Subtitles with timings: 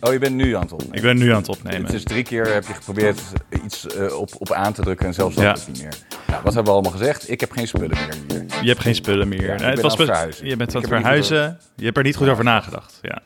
[0.00, 0.96] Oh, je bent nu aan het opnemen.
[0.96, 1.82] Ik ben nu aan het opnemen.
[1.84, 3.20] Het is drie keer heb je geprobeerd
[3.64, 5.56] iets eh, op, op aan te drukken en zelfs dat Ja.
[5.72, 5.94] niet meer.
[6.26, 7.30] Nou, wat hebben we allemaal gezegd?
[7.30, 8.62] Ik heb geen spullen meer hier.
[8.62, 9.42] Je hebt geen spullen meer.
[9.60, 10.46] Ja, het best- verhuizen.
[10.46, 11.58] Je bent aan het er verhuizen.
[11.76, 12.98] Je hebt er niet goed over nagedacht.
[13.02, 13.22] Ja.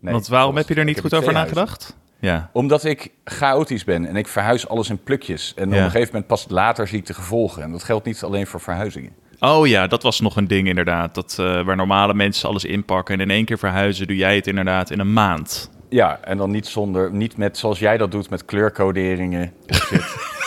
[0.00, 1.54] Nee, Want waarom heb je er niet goed over huizen.
[1.56, 1.96] nagedacht?
[2.20, 2.50] Ja.
[2.52, 5.52] Omdat ik chaotisch ben en ik verhuis alles in plukjes.
[5.56, 5.76] En Ja.
[5.76, 7.62] op een gegeven moment pas later zie ik de gevolgen.
[7.62, 9.12] En dat geldt niet alleen voor verhuizingen.
[9.44, 11.14] Oh ja, dat was nog een ding inderdaad.
[11.14, 14.46] Dat, eh, waar normale mensen alles inpakken en in één keer verhuizen, doe jij het
[14.46, 15.70] inderdaad in een maand.
[15.88, 19.52] Ja, en dan niet zonder, niet met zoals jij dat doet met kleurcoderingen.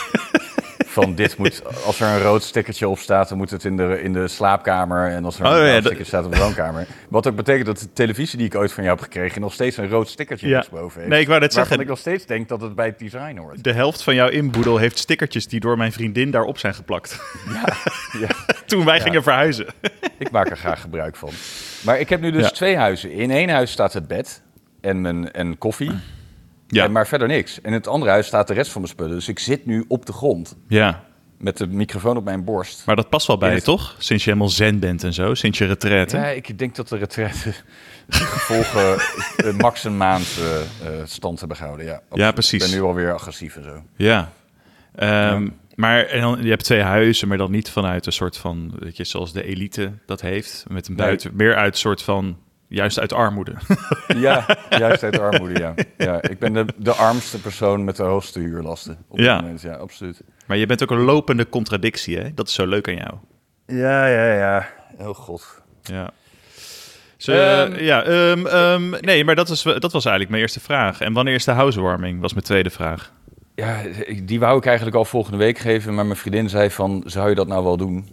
[1.02, 4.00] Van dit moet, als er een rood stickertje op staat, dan moet het in de,
[4.02, 5.10] in de slaapkamer.
[5.10, 6.86] En als er een Oh, ja, blauw dat- sticker staat op de woonkamer.
[7.08, 9.76] Wat ook betekent dat de televisie die ik ooit van jou heb gekregen nog steeds
[9.76, 10.54] een rood stickertje Ja.
[10.54, 11.12] rechtsboven heeft.
[11.12, 13.64] Nee, ik wou net zeggen- ik nog steeds denk dat het bij het design hoort.
[13.64, 17.18] De helft van jouw inboedel heeft stickertjes die door mijn vriendin daarop zijn geplakt.
[18.20, 18.28] Ja,
[18.66, 19.66] Toen wij gingen verhuizen.
[20.18, 21.30] ik maak er graag gebruik van.
[21.84, 22.48] Maar ik heb nu dus Ja.
[22.50, 23.10] twee huizen.
[23.10, 24.42] In één huis staat het bed
[24.80, 25.92] en, mijn, en koffie.
[26.68, 26.84] Ja.
[26.84, 27.56] En maar verder niks.
[27.60, 29.14] En in het andere huis staat de rest van mijn spullen.
[29.14, 31.04] Dus ik zit nu op de grond ja,
[31.38, 32.82] met de microfoon op mijn borst.
[32.86, 33.94] maar dat past wel bij je, toch?
[33.98, 36.16] Sinds je helemaal zen bent en zo, sinds je retraite.
[36.16, 37.52] Ja, ik denk dat de retraite
[38.06, 38.98] de gevolgen
[39.36, 40.60] eh, max een maand eh,
[41.00, 42.00] eh, stand hebben gehouden.
[42.12, 42.64] Ja, precies.
[42.64, 43.82] Ik ben nu alweer agressief en zo.
[43.96, 44.32] Ja.
[44.94, 48.72] Ehm, Maar en dan, je hebt twee huizen, maar dan niet vanuit een soort van,
[48.78, 50.64] weet je, zoals de elite dat heeft.
[50.68, 51.06] Met een Nee.
[51.06, 53.52] buiten, meer uit een soort van, juist uit armoede.
[54.16, 55.74] Ja, juist uit armoede, ja.
[55.96, 58.98] ja ik ben de, de armste persoon met de hoogste huurlasten.
[59.08, 59.40] Op dit Ja.
[59.40, 60.20] moment, ja, absoluut.
[60.46, 62.34] maar je bent ook een lopende contradictie, hè?
[62.34, 63.14] Dat is zo leuk aan jou.
[63.66, 64.66] Ja, ja, ja.
[64.98, 65.62] Oh god.
[65.82, 66.10] Ja.
[67.16, 67.74] Zo, Ehm.
[67.84, 71.00] ja, ehm, ehm, nee, maar dat, is, dat was eigenlijk mijn eerste vraag.
[71.00, 72.20] En wanneer is de housewarming?
[72.20, 73.12] Was mijn tweede vraag.
[73.54, 73.80] Ja,
[74.22, 77.34] die wou ik eigenlijk al volgende week geven, maar mijn vriendin zei van, zou je
[77.34, 78.08] dat nou wel doen?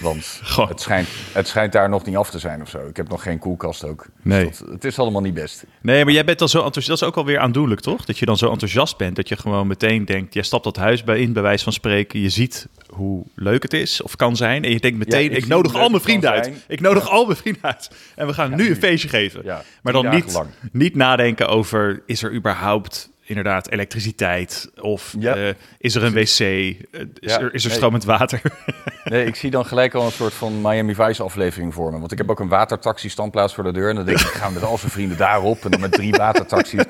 [0.00, 2.78] Want het schijnt, het schijnt daar nog niet af te zijn of zo.
[2.88, 4.06] Ik heb nog geen koelkast ook.
[4.22, 4.46] Nee.
[4.48, 5.64] Dus dat- het is allemaal niet best.
[5.80, 7.00] Nee, maar jij bent dan zo enthousiast.
[7.00, 8.04] Dat is ook alweer aandoenlijk, toch?
[8.04, 11.04] Dat je dan zo enthousiast bent dat je gewoon meteen denkt: jij stapt dat huis
[11.04, 12.20] bij in, bij wijze van spreken.
[12.20, 14.64] Je ziet hoe leuk het is of kan zijn.
[14.64, 16.44] En je denkt meteen: Ja, ik nodig al mijn vrienden uit.
[16.44, 16.56] zijn.
[16.68, 17.90] Ik nodig al mijn vrienden uit.
[18.14, 19.44] En we gaan nu een feestje geven.
[19.82, 20.48] Maar dan niet, lang.
[20.72, 24.70] niet nadenken over: is er überhaupt inderdaad elektriciteit?
[24.80, 25.34] Of Ja.
[25.36, 26.38] eh, is er een wc?
[26.38, 26.76] Eh, is,
[27.14, 27.76] Ja, er, is er nee.
[27.78, 28.40] stromend water?
[29.04, 31.98] Nee, ik zie dan gelijk al een soort van Miami Vice aflevering voor me.
[31.98, 33.88] Want ik heb ook een watertaxi standplaats voor de deur.
[33.88, 35.64] En dan denk ik, ik ga met al zijn vrienden daarop.
[35.64, 36.84] En dan met drie watertaxis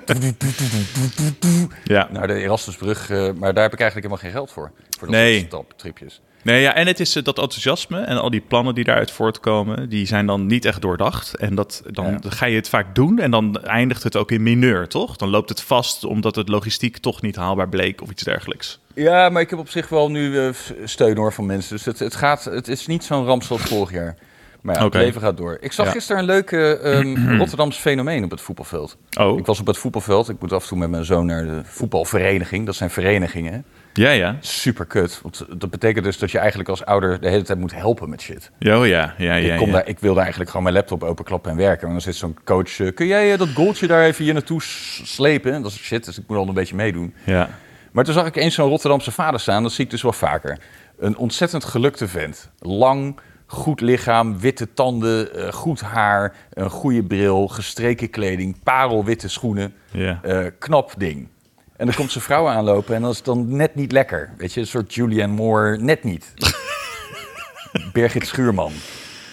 [1.84, 2.08] ja.
[2.10, 3.10] naar de Erasmusbrug.
[3.10, 4.70] eh, maar daar heb ik eigenlijk helemaal geen geld voor.
[4.98, 5.34] Voor dat Nee.
[5.38, 6.20] soort staptripjes.
[6.46, 9.88] Nee, ja, en het is eh, dat enthousiasme en al die plannen die daaruit voortkomen,
[9.88, 11.34] die zijn dan niet echt doordacht.
[11.36, 12.18] En dat, dan Ja.
[12.30, 15.16] ga je het vaak doen en dan eindigt het ook in mineur, toch?
[15.16, 18.78] Dan loopt het vast omdat het logistiek toch niet haalbaar bleek of iets dergelijks.
[18.94, 20.48] Ja, maar ik heb op zich wel nu eh,
[20.84, 21.76] steun hoor van mensen.
[21.76, 24.16] Dus het, het, gaat, het is niet zo'n ramp zoals vorig jaar.
[24.60, 25.58] Maar ja, het leven gaat door.
[25.60, 25.92] Ik zag Ja.
[25.92, 28.96] gisteren een leuke ehm Rotterdamse fenomeen op het voetbalveld.
[29.20, 30.28] Oh, Ik was op het voetbalveld.
[30.28, 32.66] Ik moet af en toe met mijn zoon naar de voetbalvereniging.
[32.66, 33.64] Dat zijn verenigingen.
[33.96, 34.36] Ja, ja.
[34.40, 35.20] Super kut.
[35.22, 38.20] Want dat betekent dus dat je eigenlijk als ouder de hele tijd moet helpen met
[38.20, 38.50] shit.
[38.58, 39.34] Oh ja, ja, ja.
[39.34, 39.72] ik, kom ja.
[39.72, 41.86] Daar, ik wilde eigenlijk gewoon mijn laptop openklappen en werken.
[41.86, 44.60] En dan zit zo'n coach, eh, kun jij eh, dat goaltje daar even hier naartoe
[44.62, 45.52] slepen?
[45.52, 47.14] En dat is shit, dus ik moet al een beetje meedoen.
[47.24, 47.48] ja.
[47.92, 50.58] Maar toen zag ik eens zo'n Rotterdamse vader staan, dat zie ik dus wel vaker.
[50.98, 52.50] Een ontzettend gelukte vent.
[52.58, 59.74] Lang, goed lichaam, witte tanden, eh, goed haar, een goede bril, gestreken kleding, parelwitte schoenen.
[59.92, 60.20] ja.
[60.58, 61.28] Knap ding.
[61.76, 64.30] En dan komt zijn vrouw aanlopen en dat is dan net niet lekker.
[64.36, 66.32] Weet je, een soort Julianne Moore, net niet.
[67.92, 68.72] Birgit Schuurman.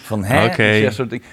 [0.02, 0.42] Van hè?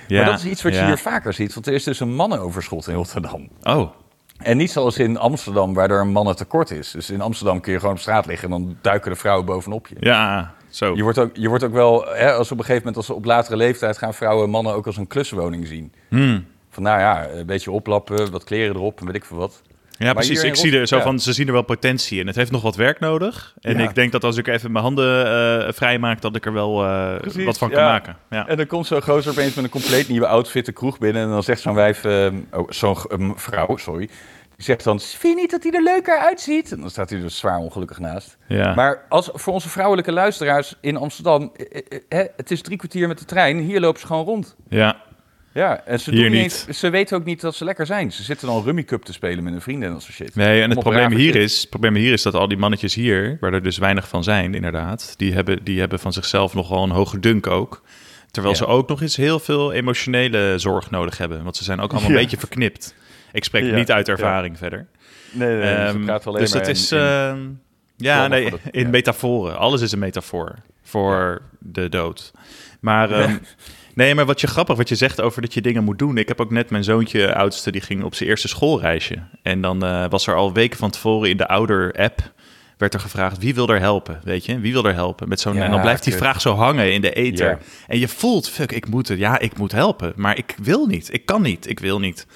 [0.08, 2.14] Ja, Maar dat is iets wat je hier vaker ziet, want er is dus een
[2.16, 3.50] mannenoverschot in Rotterdam.
[3.64, 3.92] Oh,
[4.38, 6.92] En niet zoals in Amsterdam, waar er een mannentekort is.
[6.92, 9.88] Dus in Amsterdam kun je gewoon op straat liggen en dan duiken de vrouwen bovenop
[9.88, 9.96] je.
[10.00, 10.96] ja, zo.
[10.96, 13.14] Je wordt ook, je wordt ook wel, hè, als op een gegeven moment, als ze
[13.14, 15.94] op latere leeftijd gaan vrouwen en mannen ook als een kluswoning zien.
[16.10, 16.46] Hmm.
[16.70, 19.62] Van nou ja, een beetje oplappen, wat kleren erop en weet ik veel wat.
[20.04, 20.44] Ja, precies.
[20.44, 22.28] Ik zie er zo van, ze zien er wel potentie in.
[22.28, 23.54] Het heeft nog wat werk nodig.
[23.62, 23.84] En Ja.
[23.84, 25.26] ik denk dat als ik even mijn handen
[25.68, 28.18] eh vrij maak, dat ik er wel eh, Precies, wat van kan maken.
[28.30, 28.48] Ja.
[28.48, 31.22] En dan komt zo'n gozer opeens met een compleet nieuwe outfit de kroeg binnen.
[31.24, 34.10] En dan zegt zo'n wijf, ehm, oh, zo'n vrouw, sorry.
[34.56, 36.72] Die zegt dan, vind je niet dat hij er leuker uitziet?
[36.72, 38.38] En dan staat hij er zwaar ongelukkig naast.
[38.48, 38.74] Ja.
[38.74, 41.52] Maar als, voor onze vrouwelijke luisteraars in Amsterdam,
[42.10, 43.58] eh, het is drie kwartier met de trein.
[43.60, 44.56] Hier lopen ze gewoon rond.
[44.70, 44.96] ja.
[45.54, 46.42] Ja, en ze, Hier doen niet.
[46.42, 46.66] niet.
[46.68, 48.12] eens- ze weten ook niet dat ze lekker zijn.
[48.12, 50.36] Ze zitten dan Rummy Cup te spelen met hun vrienden en dat soort shit.
[50.36, 51.42] Nee, en het probleem hier, shit.
[51.44, 54.24] is, het probleem hier is dat al die mannetjes hier, waar er dus weinig van
[54.24, 57.82] zijn, inderdaad, die hebben, die hebben van zichzelf nogal een hoge dunk ook.
[58.32, 58.60] Terwijl Ja.
[58.62, 61.44] ze ook nog eens heel veel emotionele zorg nodig hebben.
[61.44, 62.16] Want ze zijn ook allemaal Ja.
[62.16, 62.96] een beetje verknipt.
[63.32, 64.88] Ik spreek Ja, niet uit ervaring verder.
[65.32, 66.92] Nee, nee, Ehm, ze praten alleen dus het in- is.
[66.92, 67.40] in- ehm,
[67.98, 69.58] ja, nee, in metaforen.
[69.58, 72.32] Alles is een metafoor voor de dood.
[72.80, 73.38] Maar ehm,
[73.96, 76.18] Nee, maar wat je grappig wat je zegt over dat je dingen moet doen.
[76.18, 79.16] Ik heb ook net mijn zoontje, oudste, die ging op zijn eerste schoolreisje.
[79.42, 82.32] En dan eh, was er al weken van tevoren in de ouder-app
[82.82, 84.60] werd er gevraagd wie wil er helpen, weet je?
[84.60, 86.22] Wie wil er helpen met zo'n Ja, en dan blijft die kut.
[86.22, 87.50] vraag zo hangen in de ether.
[87.50, 87.58] Ja.
[87.88, 89.20] En je voelt, fuck, ik moet het.
[89.20, 91.14] Ja, ik moet helpen, maar ik wil niet.
[91.14, 91.70] Ik kan niet.
[91.70, 92.28] Ik wil niet.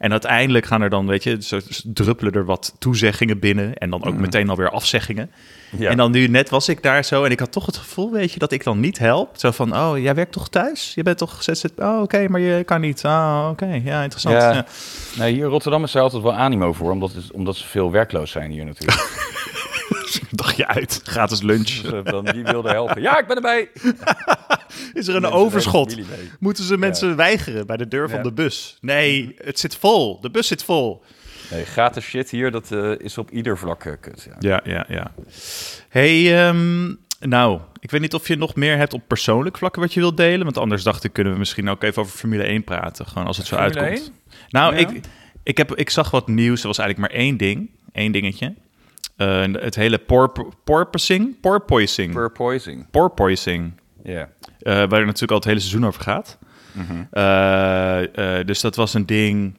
[0.00, 4.04] En uiteindelijk gaan er dan, weet je, zo druppelen er wat toezeggingen binnen en dan
[4.04, 5.30] ook meteen alweer afzeggingen.
[5.78, 5.90] Ja.
[5.90, 8.32] En dan nu net was ik daar zo en ik had toch het gevoel, weet
[8.32, 9.30] je, dat ik dan niet help.
[9.38, 10.92] Zo van, oh, jij werkt toch thuis?
[10.94, 11.64] Je bent toch ZZ...
[11.76, 13.04] Oh, oké, maar je kan niet.
[13.04, 14.34] Oh, oké, ja, interessant.
[14.34, 14.52] Ja.
[14.52, 14.66] Ja.
[15.18, 17.90] Nee, hier in Rotterdam is er altijd wel animo voor, omdat, het- omdat ze veel
[17.90, 18.98] werkloos zijn hier natuurlijk.
[20.30, 21.66] Dagje uit, gratis lunch.
[21.68, 23.02] Dus, eh, dan, wie wilde helpen?
[23.02, 23.68] Ja, ik ben erbij!
[24.94, 25.96] Is er een Mensen overschot?
[26.38, 28.22] Moeten ze mensen weigeren bij de deur van Ja.
[28.24, 28.78] de bus?
[28.80, 30.20] Nee, het zit vol.
[30.20, 31.02] De bus zit vol.
[31.50, 34.28] Nee, gratis shit hier, dat eh, is op ieder vlak eh, kut.
[34.40, 34.60] Ja.
[34.64, 35.12] Ja, ja, ja.
[35.88, 39.94] Hey, ehm, nou, ik weet niet of je nog meer hebt op persoonlijk vlak wat
[39.94, 40.44] je wilt delen.
[40.44, 43.06] Want anders dacht ik, kunnen we misschien ook even over Formule 1 praten.
[43.06, 44.12] Gewoon als het zo Formule uitkomt.
[44.48, 45.00] Nou, ik,
[45.42, 46.60] ik, heb, ik zag wat nieuws.
[46.60, 47.70] Er was eigenlijk maar één ding.
[47.92, 48.54] Één dingetje.
[49.20, 50.32] Eh, het hele por,
[50.64, 51.40] porpoising.
[51.40, 52.14] Porpoising.
[52.14, 52.90] Purpoising.
[52.90, 53.72] Porpoising.
[54.02, 54.28] Ja.
[54.58, 56.38] Eh, waar er natuurlijk al het hele seizoen over gaat.
[56.72, 57.04] Mhm.
[57.10, 59.58] Eh, dus dat was een ding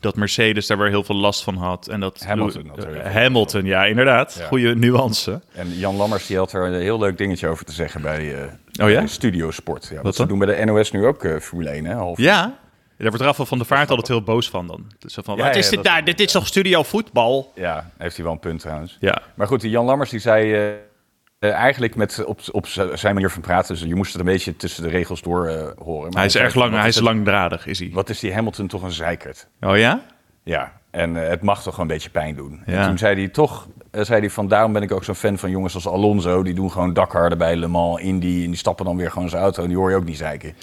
[0.00, 1.88] dat Mercedes daar weer heel veel last van had.
[1.88, 4.36] En dat Hamilton last Hamilton, ja, inderdaad.
[4.38, 4.46] Ja.
[4.46, 5.42] Goede nuance.
[5.52, 8.52] En Jan Lammers die had er een heel leuk dingetje over te zeggen bij, eh
[8.82, 8.98] Oh ja?
[8.98, 9.88] bij Studio Sport.
[9.92, 11.94] Ja, Wat ze doen bij de NOS nu ook eh, Formule 1, hè?
[11.94, 12.18] Half.
[12.18, 12.58] Ja,
[12.98, 14.92] daar wordt Rafael van der Vaart altijd heel boos van dan.
[14.98, 16.04] Dus van, Ja, wat ja, is dit daar?
[16.04, 17.52] Dit is toch studio voetbal?
[17.54, 18.96] Ja, heeft hij wel een punt trouwens.
[19.00, 20.68] Ja, Maar goed, die Jan Lammers die zei eh,
[21.38, 24.56] eh, eigenlijk met, op, op zijn manier van praten, dus je moest het een beetje
[24.56, 26.08] tussen de regels door eh, horen.
[26.08, 27.90] Maar hij is erg lang, hij is het- langdradig, is hij.
[27.92, 29.46] Wat is die Hamilton toch een zeikert?
[29.60, 30.00] Oh ja?
[30.42, 32.62] Ja, en eh, het mag toch een beetje pijn doen.
[32.66, 32.80] Ja.
[32.80, 35.38] En toen zei hij toch, eh, zei hij van daarom ben ik ook zo'n fan
[35.38, 36.42] van jongens als Alonso.
[36.42, 38.42] Die doen gewoon dakharden bij Le Mans, Indy.
[38.44, 40.54] En die stappen dan weer gewoon zijn auto en die hoor je ook niet zeiken.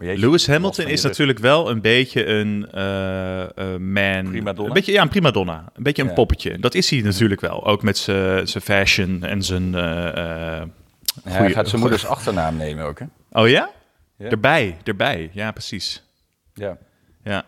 [0.00, 4.28] Jeetje, Lewis Hamilton is natuurlijk wel een beetje een eh, man.
[4.30, 4.68] Primadonna?
[4.68, 5.64] Een beetje, ja, een primadonna.
[5.74, 6.14] Een beetje een Ja.
[6.14, 6.58] poppetje.
[6.58, 7.66] Dat is hij natuurlijk wel.
[7.66, 9.72] Ook met zijn zijn fashion en zijn...
[11.22, 13.04] hij gaat zijn moeders achternaam nemen ook, hè?
[13.32, 13.70] Oh ja?
[14.16, 14.28] Ja.
[14.28, 15.30] Erbij, erbij.
[15.32, 16.02] Ja, precies.
[16.54, 16.76] Ja.
[17.24, 17.44] Ja.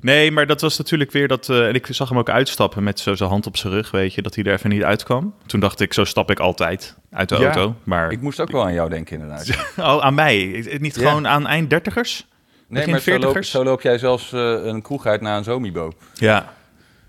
[0.00, 1.48] Nee, maar dat was natuurlijk weer dat...
[1.48, 4.14] eh, en ik zag hem ook uitstappen met zo zijn hand op zijn rug, weet
[4.14, 4.22] je.
[4.22, 5.34] Dat hij er even niet uitkwam.
[5.46, 7.74] Toen dacht ik, zo stap ik altijd uit de Ja, auto.
[7.84, 8.12] Maar...
[8.12, 9.48] Ik moest ook wel aan jou denken, inderdaad.
[9.76, 10.64] Oh, aan mij.
[10.80, 11.08] Niet Ja.
[11.08, 12.26] gewoon aan eind dertigers?
[12.68, 13.50] Nee, maar zo loop, veertigers?
[13.50, 15.92] zo loop jij zelfs eh, een kroeg uit na een zomibo.
[16.14, 16.52] Ja.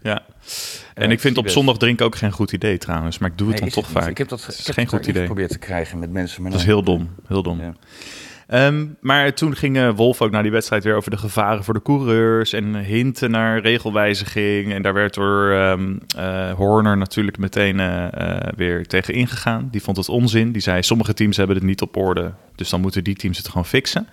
[0.02, 0.22] Ja.
[0.94, 3.18] En Ja, ik vind op zondag drinken ook geen goed idee trouwens.
[3.18, 4.10] Maar ik doe het Nee, dan toch het vaak.
[4.12, 5.22] Ik heb dat, Het is ik heb geen goed idee.
[5.22, 6.42] geprobeerd te krijgen met mensen.
[6.42, 7.10] Maar Dat is heel dom.
[7.28, 7.62] Heel dom.
[7.62, 7.74] Ja.
[8.50, 11.74] Ehm, maar toen ging eh, Wolf ook na die wedstrijd weer over de gevaren voor
[11.74, 14.74] de coureurs en hinten naar regelwijziging.
[14.74, 19.68] En daar werd door ehm, eh, Horner natuurlijk meteen eh, eh, weer tegen ingegaan.
[19.72, 20.52] Die vond het onzin.
[20.52, 23.48] Die zei, sommige teams hebben het niet op orde, dus dan moeten die teams het
[23.48, 24.08] gewoon fixen.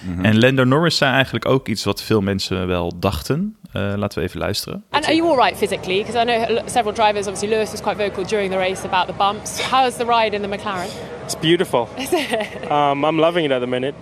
[0.00, 0.24] Mhm.
[0.24, 3.56] En Lando Norris zei eigenlijk ook iets wat veel mensen wel dachten.
[3.72, 4.84] Eh, laten we even luisteren.
[4.90, 6.04] And are you all right physically?
[6.04, 9.12] Because I know several drivers, obviously Lewis was quite vocal during the race about the
[9.12, 9.70] bumps.
[9.70, 10.90] How's the ride in the McLaren?
[11.24, 11.88] It's beautiful.
[12.70, 13.94] um, I'm loving it at the minute.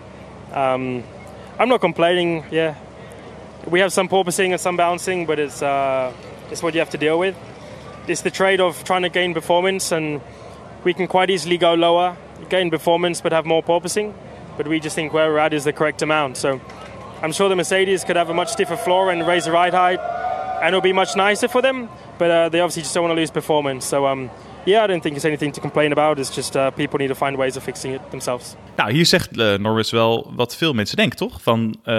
[0.52, 1.02] Um,
[1.58, 2.44] I'm not complaining.
[2.50, 2.74] Yeah,
[3.70, 6.12] we have some porpoising and some bouncing, but it's uh,
[6.50, 7.34] it's what you have to deal with.
[8.06, 10.20] It's the trade of trying to gain performance, and
[10.84, 12.16] we can quite easily go lower,
[12.48, 14.12] gain performance, but have more porpoising.
[14.56, 16.36] But we just think where we're at is the correct amount.
[16.36, 16.60] So
[17.22, 20.00] I'm sure the Mercedes could have a much stiffer floor and raise the ride height,
[20.60, 21.88] and it'll be much nicer for them.
[22.18, 23.86] But uh, they obviously just don't want to lose performance.
[23.86, 24.30] So um,
[24.64, 26.18] yeah, I don't think it's anything to complain about.
[26.18, 28.56] It's just uh, people need to find ways of fixing it themselves.
[28.76, 31.42] Nou, hier zegt eh, Norris wel wat veel mensen denken, toch?
[31.42, 31.94] Van eh,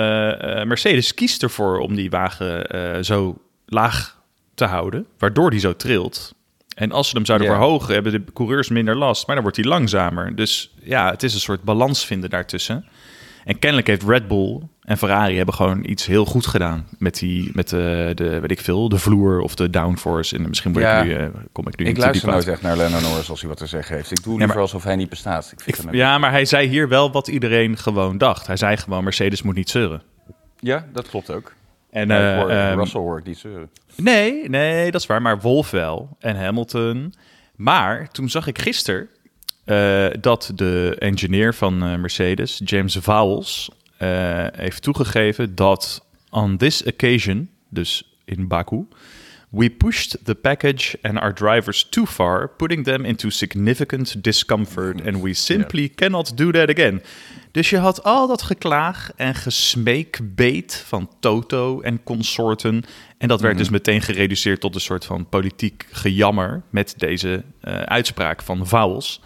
[0.64, 3.36] Mercedes kiest ervoor om die wagen zo
[3.66, 4.24] laag
[4.56, 6.34] te houden, waardoor die zo trilt.
[6.76, 9.70] En als ze hem zouden verhogen, hebben de coureurs minder last, maar dan wordt hij
[9.70, 10.36] langzamer.
[10.36, 12.86] Dus ja, het is een soort balans vinden daartussen.
[13.46, 17.50] En kennelijk heeft Red Bull en Ferrari hebben gewoon iets heel goed gedaan met die,
[17.54, 20.36] met de, de weet ik veel, de vloer of de downforce.
[20.36, 21.00] En misschien Ja.
[21.00, 23.50] ik nu, eh, kom ik nu Ik luister nooit echt naar Lennon Norris als hij
[23.50, 24.12] wat te zeggen heeft.
[24.12, 25.52] Ik doe Ja, liever maar- alsof hij niet bestaat.
[25.56, 28.48] Ik vind Ik- ja, maar hij zei hier wel wat iedereen gewoon dacht.
[28.48, 30.02] Hij zei gewoon, Mercedes moet niet zeuren.
[30.60, 31.54] ja, dat klopt ook.
[31.96, 33.70] En, ik eh, hoor, ehm, Russell hoor ik niet zeuren.
[33.96, 35.22] Nee, nee, dat is waar.
[35.22, 36.18] Maar Wolf wel.
[36.20, 37.14] En Hamilton.
[37.56, 39.10] Maar toen zag ik gisteren
[39.66, 43.70] eh, dat de engineer van eh, Mercedes, James Vowles,
[44.56, 48.88] heeft toegegeven dat on this occasion, dus in Baku,
[49.56, 55.22] we pushed the package and our drivers too far, putting them into significant discomfort, and
[55.22, 57.02] we simply cannot do that again.
[57.52, 62.84] Dus je had al dat geklaag en gesmeekbeet van Toto en consorten.
[63.18, 67.74] En dat werd dus meteen gereduceerd tot een soort van politiek gejammer met deze eh,
[67.74, 69.22] uitspraak van Vowels.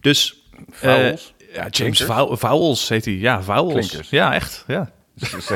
[0.00, 0.42] Dus
[0.80, 1.34] eh, Vowels?
[1.52, 2.02] Ja, James?
[2.02, 3.14] Vowels, Vowels heet hij.
[3.14, 3.88] Ja, Vowels.
[3.88, 4.10] Klinkers.
[4.10, 4.64] Ja, echt.
[4.66, 4.92] Ja.
[5.14, 5.50] Dus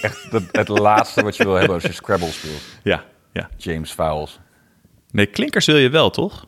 [0.00, 2.62] echt het, het laatste wat je wil hebben als je Scrabble speelt.
[2.82, 3.48] Ja, ja.
[3.56, 4.40] James Fowles.
[5.10, 6.46] Nee, klinkers wil je wel, toch?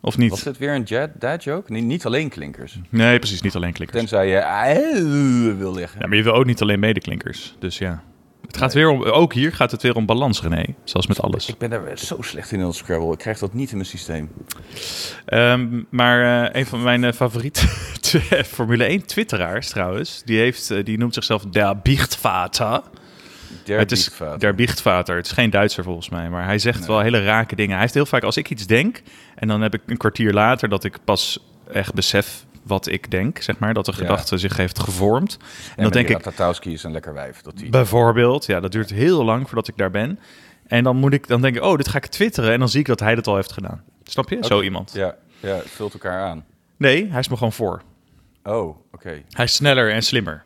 [0.00, 0.30] Of niet?
[0.30, 1.72] Was dit weer een dad, dad joke?
[1.72, 2.78] Nee, niet alleen klinkers.
[2.88, 3.42] Nee, precies.
[3.42, 3.98] Niet alleen klinkers.
[3.98, 6.00] Tenzij je eh, wil liggen.
[6.00, 7.56] Ja, maar je wil ook niet alleen medeklinkers.
[7.58, 8.02] Dus ja.
[8.46, 10.64] Het gaat weer om, ook hier gaat het weer om balans, René.
[10.84, 11.48] Zoals met alles.
[11.48, 13.12] Ik ben daar zo slecht in in Scrabble.
[13.12, 14.30] Ik krijg dat niet in mijn systeem.
[15.24, 17.66] Ehm, maar eh, een van mijn uh, favoriete
[18.54, 22.82] Formule 1 twitteraars trouwens, die, heeft, uh, die noemt zichzelf Der Biechtvater.
[23.64, 24.38] Der het is Biechtvater.
[24.38, 25.16] Der Biechtvater.
[25.16, 27.72] Het is geen Duitser volgens mij, maar hij zegt wel hele rake dingen.
[27.72, 29.02] Hij heeft heel vaak, als ik iets denk,
[29.34, 31.38] en dan heb ik een kwartier later dat ik pas
[31.72, 35.36] echt besef wat ik denk, zeg maar, dat de gedachte zich heeft gevormd.
[35.40, 37.40] En, En dan denk ik, Tatowski is een lekker wijf.
[37.40, 37.70] Dat die...
[37.70, 40.18] bijvoorbeeld, ja, dat duurt heel lang voordat ik daar ben.
[40.66, 42.52] En dan moet ik, dan denk ik, oh, dit ga ik twitteren.
[42.52, 43.82] En dan zie ik dat hij dat al heeft gedaan.
[44.04, 44.38] Snap je?
[44.40, 44.92] Zo iemand.
[44.94, 46.44] Ja, ja, het vult elkaar aan.
[46.76, 47.82] Nee, hij is me gewoon voor.
[48.44, 49.22] Oh, oké.
[49.30, 50.44] Hij is sneller en slimmer.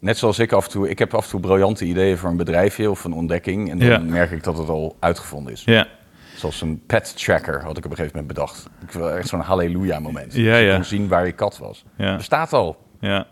[0.00, 2.36] Net zoals ik af en toe, ik heb af en toe briljante ideeën voor een
[2.36, 3.70] bedrijfje of een ontdekking.
[3.70, 3.98] En dan Ja.
[3.98, 5.62] merk ik dat het al uitgevonden is.
[5.64, 5.86] Ja,
[6.36, 8.68] Zoals een pet tracker had ik op een gegeven moment bedacht.
[8.82, 10.34] Ik wil echt zo'n halleluja moment.
[10.34, 10.74] Ja, je ja.
[10.74, 11.84] kon zien waar je kat was.
[11.96, 12.16] Ja.
[12.16, 12.76] Bestaat al.
[13.00, 13.16] ja.
[13.18, 13.26] Het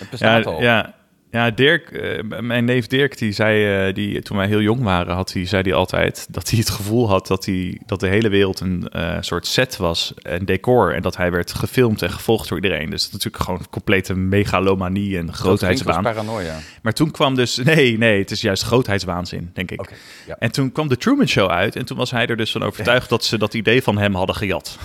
[0.00, 0.60] Ja, bestaat al.
[0.62, 0.94] ja,
[1.32, 5.14] ja Dirk, eh, mijn neef Dirk, die zei, eh, die, toen wij heel jong waren,
[5.14, 8.28] had hij, zei hij altijd dat hij het gevoel had dat, hij, dat de hele
[8.28, 10.94] wereld een eh, soort set was, een decor.
[10.94, 12.90] En dat hij werd gefilmd en gevolgd door iedereen.
[12.90, 16.02] Dus dat is natuurlijk gewoon complete megalomanie en Dat grootheidswaan.
[16.02, 16.58] paranoia.
[16.82, 19.92] Maar toen kwam dus, nee, nee, het is juist grootheidswaanzin, denk ik.
[20.26, 20.36] Ja.
[20.38, 23.08] En toen kwam de Truman Show uit en toen was hij er dus van overtuigd
[23.08, 24.78] dat ze dat idee van hem hadden gejat.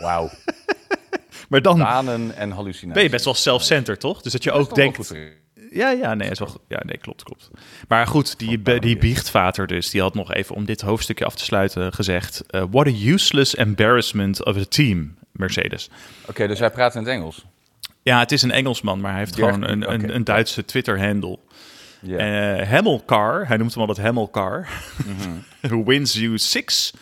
[0.00, 0.30] Wauw.
[1.48, 2.94] Maar dan Banen en hallucinaties.
[2.94, 4.22] ben je best wel self-centered, toch?
[4.22, 5.14] Dus dat je Dat ook denkt.
[5.70, 7.50] Ja, ja, nee, is wel, ja, nee, klopt, klopt.
[7.88, 11.44] Maar goed, die, die biechtvater dus, die had nog even om dit hoofdstukje af te
[11.44, 12.44] sluiten gezegd...
[12.46, 15.90] eh, what a useless embarrassment of a team, Mercedes.
[16.26, 17.44] Oké, dus hij praat in het Engels.
[18.02, 21.38] Ja, het is een Engelsman, maar hij heeft gewoon een, een, een Duitse Twitter-handle.
[22.16, 24.68] Eh Hamilcar, hij noemt hem altijd Hamilcar,
[25.60, 26.92] who wins you six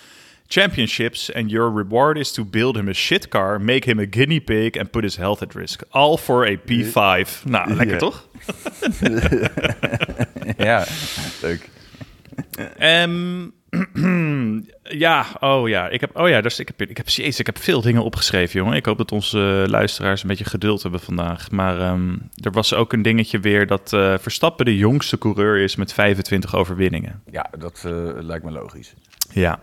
[0.48, 4.40] championships and your reward is to build him a shit car, make him a guinea
[4.40, 5.82] pig and put his health at risk.
[5.90, 7.44] All for a P5.
[7.44, 7.98] Nou, lekker Ja.
[7.98, 8.28] toch?
[10.56, 10.84] ja,
[11.42, 11.68] leuk.
[12.78, 13.46] Ehm,
[15.04, 17.58] ja, oh ja, ik heb, oh ja, dus ik heb, ik heb, jezus, ik heb
[17.58, 18.76] veel dingen opgeschreven, jongen.
[18.76, 21.50] Ik hoop dat onze luisteraars een beetje geduld hebben vandaag.
[21.50, 22.10] Maar ehm,
[22.42, 26.54] er was ook een dingetje weer dat eh, Verstappen de jongste coureur is met 25
[26.54, 27.22] overwinningen.
[27.30, 28.94] Ja, dat eh, lijkt me logisch.
[29.32, 29.60] Ja,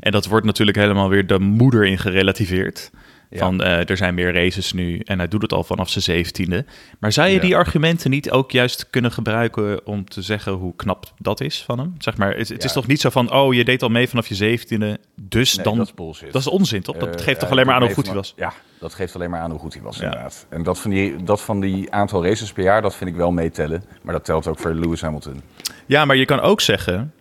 [0.00, 2.90] en dat wordt natuurlijk helemaal weer de moeder in gerelativeerd.
[3.30, 3.38] Ja.
[3.38, 6.64] Van eh, er zijn meer races nu en hij doet het al vanaf zijn zeventiende.
[7.00, 7.40] Maar zou je Ja.
[7.40, 11.78] die argumenten niet ook juist kunnen gebruiken om te zeggen hoe knap dat is van
[11.78, 11.94] hem?
[11.98, 14.26] Zeg maar, het, het is toch niet zo van, oh je deed al mee vanaf
[14.28, 15.76] je zeventiende, dus Nee, dan...
[15.76, 16.32] dat is bullshit.
[16.32, 16.96] Dat is onzin, toch?
[16.96, 18.32] Dat Eh, geeft toch ja, alleen maar aan hoe goed hij was.
[18.36, 20.46] Ja, dat geeft alleen maar aan hoe goed hij was, inderdaad.
[20.48, 23.32] En dat van, die, dat van die aantal races per jaar, dat vind ik wel
[23.32, 23.84] meetellen.
[24.02, 25.42] Maar dat telt ook voor Lewis Hamilton.
[25.86, 27.12] Ja, maar je kan ook zeggen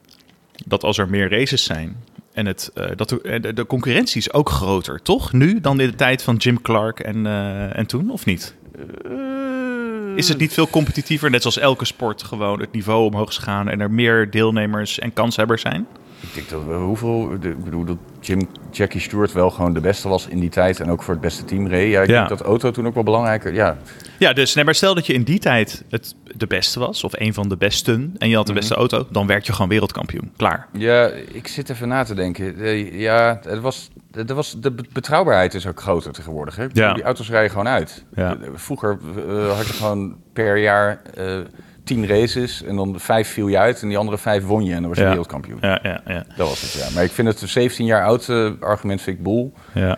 [0.66, 1.98] dat als er meer races zijn
[2.34, 5.34] en het, eh, dat de, eh, de, concurrentie is ook groter, toch?
[5.34, 8.56] Nu dan in de tijd van Jim Clark en, eh, en toen, of niet?
[10.16, 13.70] Is het niet veel competitiever, net zoals elke sport, gewoon het niveau omhoog is gegaan
[13.70, 15.88] en er meer deelnemers en kanshebbers zijn?
[16.22, 17.40] Ik denk dat we hoeveel...
[17.40, 20.80] de- Ik bedoel dat Jim, Jackie Stewart wel gewoon de beste was in die tijd.
[20.80, 21.92] En ook voor het beste team reed.
[21.92, 22.18] Ja, ik Ja.
[22.18, 23.54] denk dat auto toen ook wel belangrijker...
[23.54, 23.78] Ja,
[24.20, 27.12] Ja, dus nee, maar stel dat je in die tijd het de beste was, of
[27.20, 30.32] een van de besten, en je had de beste auto, dan werd je gewoon wereldkampioen.
[30.38, 30.68] Klaar.
[30.74, 32.60] Ja, ik zit even na te denken.
[32.60, 36.56] Eh, Ja, het was, het was, de be- betrouwbaarheid is ook groter tegenwoordig.
[36.56, 36.66] Hè?
[36.74, 36.94] Ja.
[36.94, 38.04] Die auto's rijden gewoon uit.
[38.16, 38.32] Ja.
[38.42, 38.98] Eh, Vroeger
[39.28, 41.02] eh, had je gewoon per jaar
[41.96, 44.80] tien races en dan vijf viel je uit en die andere vijf won je en
[44.80, 45.10] dan was je Ja.
[45.10, 45.58] wereldkampioen.
[45.62, 46.24] Ja, ja, ja.
[46.36, 46.94] Dat was het, ja.
[46.94, 49.54] Maar ik vind het een 17 jaar oud eh, argument vind ik boel.
[49.74, 49.98] ja.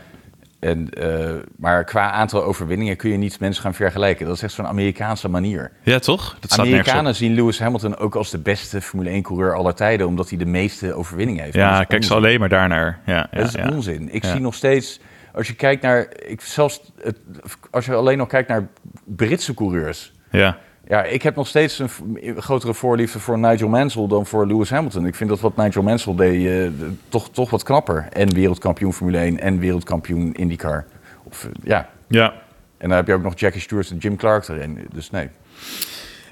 [0.59, 4.25] En, eh, maar qua aantal overwinningen kun je niet mensen gaan vergelijken.
[4.25, 5.71] Dat is echt zo'n Amerikaanse manier.
[5.81, 6.37] Ja, toch?
[6.39, 6.59] Dat.
[6.59, 10.45] Amerikanen zien Lewis Hamilton ook als de beste Formule 1-coureur aller tijden, omdat hij de
[10.45, 11.55] meeste overwinningen heeft.
[11.55, 12.99] Ja, kijk ze alleen maar daarnaar.
[13.05, 13.69] Ja, ja, Dat is ja.
[13.69, 14.09] onzin.
[14.13, 14.31] Ik Ja.
[14.31, 14.99] zie nog steeds,
[15.33, 17.17] als je kijkt naar, ik, zelfs het,
[17.71, 18.67] als je alleen nog kijkt naar
[19.05, 20.11] Britse coureurs.
[20.31, 20.57] Ja.
[20.93, 21.89] Ja, ik heb nog steeds een
[22.37, 25.05] grotere voorliefde voor Nigel Mansell dan voor Lewis Hamilton.
[25.05, 28.07] Ik vind dat wat Nigel Mansell deed eh, toch, toch wat knapper.
[28.09, 30.85] En wereldkampioen Formule 1 en wereldkampioen IndyCar.
[31.23, 31.89] Of, eh, ja.
[32.07, 32.33] ja.
[32.77, 34.87] En dan heb je ook nog Jackie Stewart en Jim Clark erin.
[34.93, 35.29] Dus nee.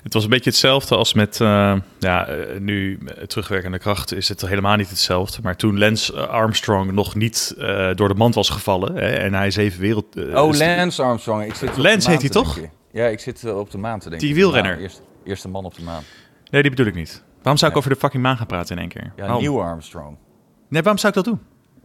[0.03, 2.27] Het was een beetje hetzelfde als met, eh, ja,
[2.60, 5.39] nu terugwerkende kracht is het helemaal niet hetzelfde.
[5.44, 7.56] Maar toen Lance Armstrong nog niet
[7.96, 10.15] door de mand was gevallen hè, en hij zeven wereld...
[10.15, 11.46] eh, Oh, Lance Armstrong.
[11.46, 12.60] Ik zit Lance heet hij toch?
[12.91, 14.27] Ja, ik zit eh, op de maan te denken.
[14.27, 14.71] Die wielrenner.
[14.71, 16.03] De maan, Eerste, eerste man op de maan.
[16.50, 17.24] Nee, die bedoel ik niet.
[17.38, 19.13] Waarom zou ik over de fucking maan gaan praten in één keer?
[19.15, 19.38] Ja?
[19.38, 20.17] Neil Armstrong.
[20.67, 21.39] Nee, waarom zou ik dat doen?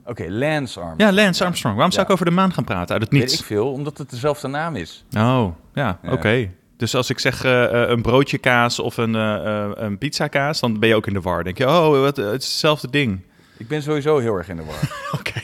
[0.05, 1.01] Oké, Lance Armstrong.
[1.01, 1.75] Ja, Lance Armstrong.
[1.75, 2.93] Waarom zou ik over de maan gaan praten?
[2.93, 3.41] Uit het Weet niets.
[3.41, 5.05] ik veel, omdat het dezelfde naam is.
[5.17, 6.51] Oh, ja, oké.
[6.77, 10.61] Dus als ik zeg eh, eh, een broodje kaas of een, eh, een pizza kaas,
[10.61, 11.45] dan ben je ook in de war.
[11.45, 13.21] denk je, oh, wat, het is hetzelfde ding.
[13.57, 14.99] Ik ben sowieso heel erg in de war.
[15.21, 15.41] Oké.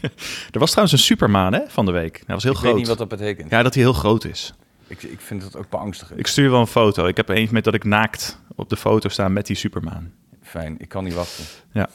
[0.52, 2.22] er was trouwens een supermaan hè, van de week.
[2.26, 2.70] Hij was heel ik groot.
[2.70, 3.50] weet niet wat dat betekent.
[3.50, 4.54] Ja, dat hij heel groot is.
[4.92, 6.18] Ik, ik vind het ook beangstigend.
[6.18, 7.06] Ik stuur wel een foto.
[7.06, 10.12] Ik heb er eentje met dat ik naakt op de foto sta met die supermaan.
[10.42, 11.44] Fijn, ik kan niet wachten.
[11.72, 11.88] Ja.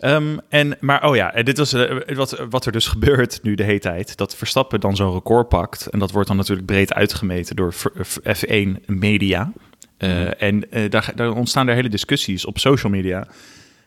[0.00, 3.62] Ehm, en, maar oh ja, dit was eh, wat, wat er dus gebeurt nu de
[3.62, 4.16] hele tijd.
[4.16, 5.86] Dat Verstappen dan zo'n record pakt.
[5.86, 9.52] En dat wordt dan natuurlijk breed uitgemeten door F- F- F1 Media.
[9.96, 13.26] Eh, En eh, daar, daar ontstaan er hele discussies op social media.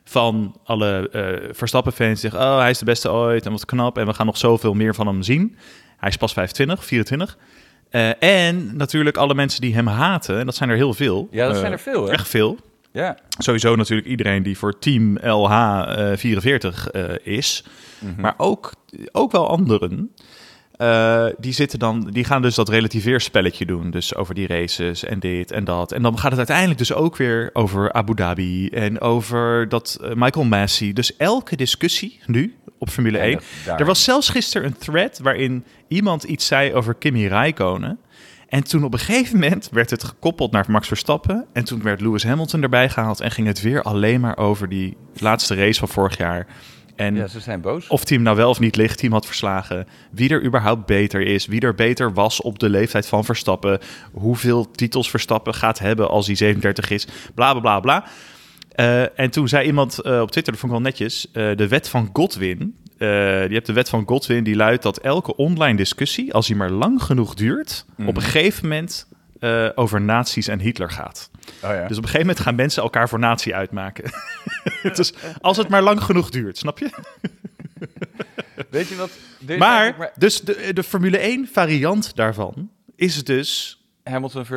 [0.04, 1.10] Van alle
[1.52, 2.50] Verstappen-fans die zeggen...
[2.50, 3.98] oh, hij is de beste ooit en wat knap...
[3.98, 5.58] en we gaan nog zoveel meer van hem zien.
[5.98, 7.38] Hij is pas 25, 24.
[7.90, 10.40] Eh, en natuurlijk alle mensen die hem haten.
[10.40, 11.28] En dat zijn er heel veel.
[11.32, 12.12] Ja, dat Eh, zijn er veel, hè?
[12.12, 12.58] Echt veel.
[12.92, 13.18] Ja.
[13.38, 17.64] Sowieso natuurlijk iedereen die voor team LH44 eh, is.
[18.18, 18.74] Maar ook,
[19.12, 20.12] ook wel anderen.
[20.78, 23.92] Eh, die, zitten dan, die gaan dus dat relativeerspelletje doen.
[23.92, 25.92] Dus over die races en dit en dat.
[25.92, 28.70] En dan gaat het uiteindelijk dus ook weer over Abu Dhabi.
[28.70, 30.94] En over dat eh, Michael Massey.
[30.94, 33.34] Dus elke discussie nu op Formule En 1.
[33.34, 38.00] dat daar- Er was zelfs gisteren een thread waarin iemand iets zei over Kimi Räikkönen.
[38.48, 41.46] En toen op een gegeven moment werd het gekoppeld naar Max Verstappen.
[41.54, 43.20] En toen werd Lewis Hamilton erbij gehaald.
[43.22, 46.48] En ging het weer alleen maar over die laatste race van vorig jaar.
[46.98, 47.88] En ja, ze zijn boos.
[47.88, 49.88] of team nou wel of niet licht team had verslagen.
[50.12, 51.46] Wie er überhaupt beter is.
[51.46, 53.80] Wie er beter was op de leeftijd van Verstappen.
[54.12, 57.08] Hoeveel titels Verstappen gaat hebben als hij 37 is.
[57.34, 58.06] Bla bla bla bla.
[58.78, 61.68] Eh, en toen zei iemand eh, op Twitter, dat vond ik wel netjes, eh, de
[61.68, 62.76] wet van Godwin.
[62.98, 66.70] je hebt de wet van Godwin, die luidt dat elke online discussie, als die maar
[66.70, 69.08] lang genoeg duurt, op een gegeven moment
[69.40, 71.30] eh, over nazi's en Hitler gaat.
[71.64, 71.88] Oh, ja.
[71.88, 74.12] Dus op een gegeven moment gaan mensen elkaar voor nazi uitmaken.
[74.96, 76.90] dus als het maar lang genoeg duurt, snap je?
[78.70, 79.10] Weet je wat?
[79.58, 83.82] Maar, dus de, de Formule 1 variant daarvan is dus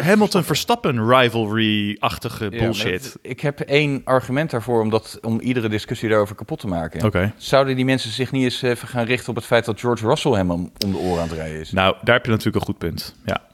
[0.03, 3.17] Hamilton Verstappen rivalry-achtige bullshit.
[3.23, 7.05] ik heb één argument daarvoor om, dat, om iedere discussie daarover kapot te maken.
[7.05, 7.33] Oké.
[7.37, 10.33] Zouden die mensen zich niet eens even gaan richten op het feit dat George Russell
[10.33, 11.73] hem om om de oren aan het rijden is?
[11.73, 13.15] Nou, daar heb je natuurlijk een goed punt.
[13.25, 13.49] Ja.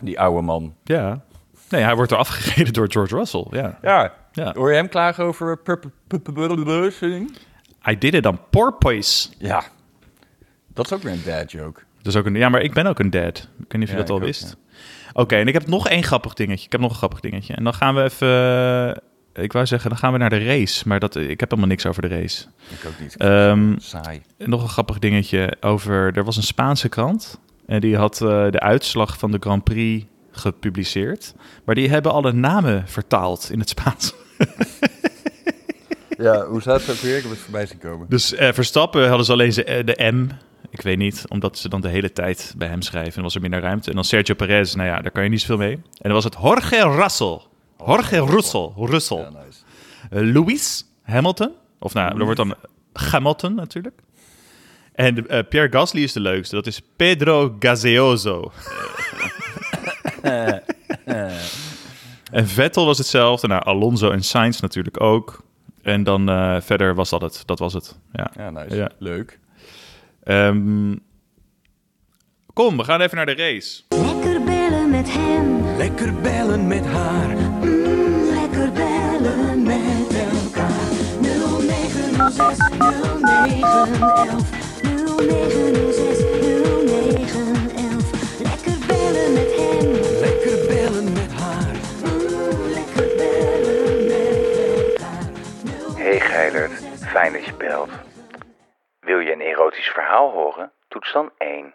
[0.00, 0.74] Die oude man.
[0.84, 1.24] Ja.
[1.68, 3.46] Nee, hij wordt er afgereden door George Russell.
[3.50, 3.78] Ja.
[3.82, 4.12] Ja.
[4.32, 4.52] Ja.
[4.54, 5.58] Hoor je hem klagen over...
[7.88, 9.28] I did it on porpoise.
[9.38, 9.64] Ja.
[10.74, 11.80] Dat is ook weer een dad joke.
[12.02, 13.48] Dus ook een, ja, maar ik ben ook een dad.
[13.58, 14.56] Ik weet niet of je Ja, dat al ook, wist.
[15.12, 16.64] Oké, en ik heb nog één grappig dingetje.
[16.64, 17.54] Ik heb nog een grappig dingetje.
[17.54, 19.02] En dan gaan we even...
[19.42, 20.88] Ik wou zeggen, dan gaan we naar de race.
[20.88, 22.46] Maar dat, ik heb helemaal niks over de race.
[22.68, 23.16] Ik ook niet.
[23.16, 24.22] Ehm, Saai.
[24.38, 26.16] nog een grappig dingetje over...
[26.16, 27.40] Er was een Spaanse krant.
[27.66, 31.34] En die had eh, de uitslag van de Grand Prix gepubliceerd.
[31.64, 34.14] Maar die hebben alle namen vertaald in het Spaans.
[36.18, 37.16] Ja, hoe staat het ook weer?
[37.16, 38.06] Ik heb het voorbij zien komen.
[38.08, 40.28] Dus eh, Verstappen hadden ze alleen eh, de M.
[40.70, 43.16] Ik weet niet, omdat ze dan de hele tijd bij hem schrijven.
[43.16, 43.88] En was er minder ruimte.
[43.88, 45.72] En dan Sergio Perez, nou ja, daar kan je niet zoveel mee.
[45.72, 47.40] En dan was het Jorge Russell.
[47.86, 48.70] Jorge Russell.
[48.76, 49.18] Russell.
[49.18, 50.32] Ja, nice.
[50.32, 51.52] Lewis Hamilton.
[51.78, 52.54] Of nou, er wordt dan
[52.92, 54.00] Hamilton natuurlijk.
[54.94, 56.54] En eh, Pierre Gasly is de leukste.
[56.54, 58.52] Dat is Pedro Gaseoso.
[62.32, 63.46] en Vettel was hetzelfde.
[63.46, 65.42] Nou, Alonso en Sainz natuurlijk ook.
[65.82, 67.42] En dan eh, verder was dat het.
[67.46, 67.98] Dat was het.
[68.12, 68.30] Ja.
[68.36, 68.76] Ja, nice.
[68.76, 68.90] Ja.
[68.98, 69.38] Leuk.
[70.22, 70.94] Ehm,
[72.52, 73.82] kom, we gaan even naar de race.
[73.88, 75.76] Lekker bellen met hem.
[75.76, 77.36] Lekker bellen met haar.
[77.36, 80.90] Mm, lekker bellen met elkaar.
[81.20, 84.63] 0906 0911.
[97.14, 97.90] Fijn dat je belt.
[99.00, 100.72] Wil je een erotisch verhaal horen?
[100.88, 101.74] Toets dan 1.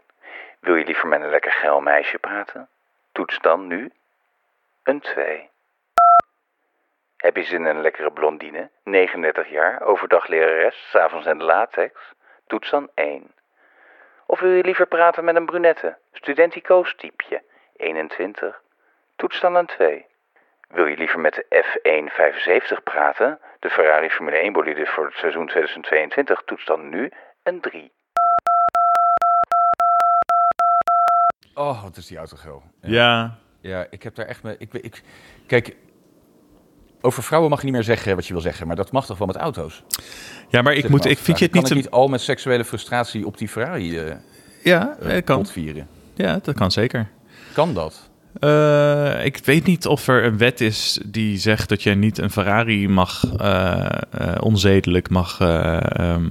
[0.60, 2.70] Wil je liever met een lekker geil meisje praten?
[3.12, 3.92] Toets dan nu
[4.84, 5.50] een 2.
[7.18, 12.14] Heb je zin in een lekkere blondine, 39 jaar, overdag lerares, s'avonds in de latex?
[12.48, 13.32] Toets dan 1.
[14.32, 17.44] Of wil je liever praten met een brunette, studentico's typeje,
[17.78, 18.62] 21?
[19.16, 20.06] Toets dan een 2.
[20.68, 25.48] Wil je liever met de F175 praten, de Ferrari Formule 1 bolide voor het seizoen
[25.48, 26.42] 2022?
[26.46, 27.12] Toets dan nu
[27.44, 27.92] een 3.
[31.54, 32.64] Oh, wat is die auto geil.
[32.82, 34.56] Ja, Ja, ik heb daar echt mee.
[34.58, 35.02] Ik, ik,
[35.48, 35.76] kijk,
[37.02, 39.18] over vrouwen mag je niet meer zeggen wat je wil zeggen, maar dat mag toch
[39.18, 39.84] wel met auto's?
[40.50, 41.72] ja maar ik, Zeg moet, maar ik vind je het kan niet...
[41.72, 44.16] ik een- niet al met seksuele frustratie op die Ferrari eh
[44.64, 45.38] Ja, het kan.
[45.38, 45.88] potvieren?
[46.16, 47.10] Ja, dat kan zeker.
[47.54, 48.10] Kan dat?
[48.40, 52.32] Eh, ik weet niet of er een wet is die zegt dat je niet een
[52.32, 53.24] Ferrari mag,
[54.40, 56.30] onzedelijk mag, eh, ehm,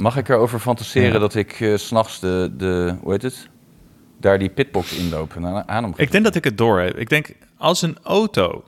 [0.00, 1.18] Mag ik erover fantaseren Ja.
[1.18, 3.48] dat ik s s'nachts de, de, hoe heet het?
[4.20, 6.96] Daar die pitbox inloop en aan hem Ik denk dat ik het door heb.
[6.98, 8.64] Ik denk, als een auto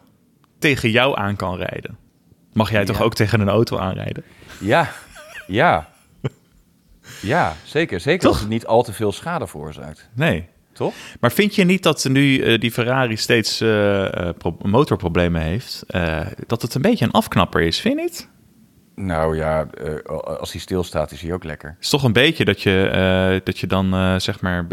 [0.60, 1.96] tegen jou aan kan rijden,
[2.52, 4.24] mag jij toch ook tegen een auto aanrijden?
[4.58, 4.88] Ja,
[5.46, 5.88] ja.
[7.22, 8.00] Ja, zeker.
[8.00, 8.30] Zeker Toch?
[8.30, 10.08] als het niet al te veel schade veroorzaakt.
[10.14, 10.48] Nee.
[10.72, 10.94] Toch?
[11.20, 15.84] Maar vind je niet dat nu eh, die Ferrari steeds eh, eh, pro- motorproblemen heeft,
[16.46, 17.80] dat het een beetje een afknapper is?
[17.80, 18.28] Vind je niet?
[18.94, 19.66] Nou ja,
[20.38, 21.68] als hij stilstaat is hij ook lekker.
[21.68, 24.66] Het is toch een beetje dat je, dat je dan zeg maar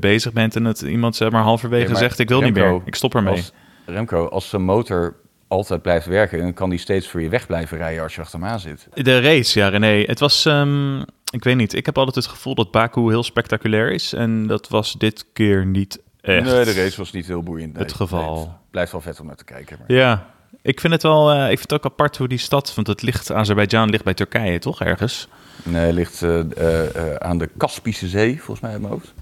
[0.00, 2.80] bezig bent en het iemand zeg maar halverwege Nee, maar zegt ik wil niet meer,
[2.84, 3.34] ik stop ermee.
[3.34, 3.52] Als,
[3.86, 5.14] Remco, als zijn motor
[5.48, 8.38] altijd blijft werken, dan kan hij steeds voor je weg blijven rijden als je achter
[8.40, 8.88] hem aan zit.
[8.94, 10.02] De race, ja René.
[10.06, 13.90] Het was, ehm, ik weet niet, ik heb altijd het gevoel dat Baku heel spectaculair
[13.92, 16.44] is en dat was dit keer niet echt.
[16.44, 17.72] Nee, de race was niet heel boeiend.
[17.72, 18.34] Nee, Het geval.
[18.34, 19.76] nee, het blijft wel vet om naar te kijken.
[19.78, 19.96] Maar...
[19.96, 20.26] Ja,
[20.62, 23.02] ik vind het wel, eh, ik vind het ook apart hoe die stad, want het
[23.02, 25.28] ligt, Azerbeidzjan ligt bij Turkije toch ergens?
[25.62, 29.12] Nee, het ligt eh, eh, aan de Kaspische Zee, volgens mij in mijn hoofd.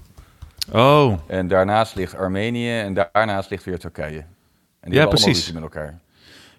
[0.71, 4.23] Oh, En daarnaast ligt Armenië en daarnaast ligt weer Turkije.
[4.81, 5.51] En die Ja, precies.
[5.51, 5.99] met elkaar.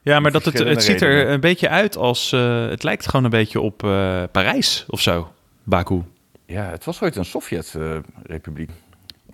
[0.02, 3.24] ja, maar dat het, het ziet er een beetje uit als, eh, het lijkt gewoon
[3.24, 5.32] een beetje op eh, Parijs of zo,
[5.62, 6.02] Baku.
[6.46, 8.70] Ja, het was ooit een Sovjet-republiek.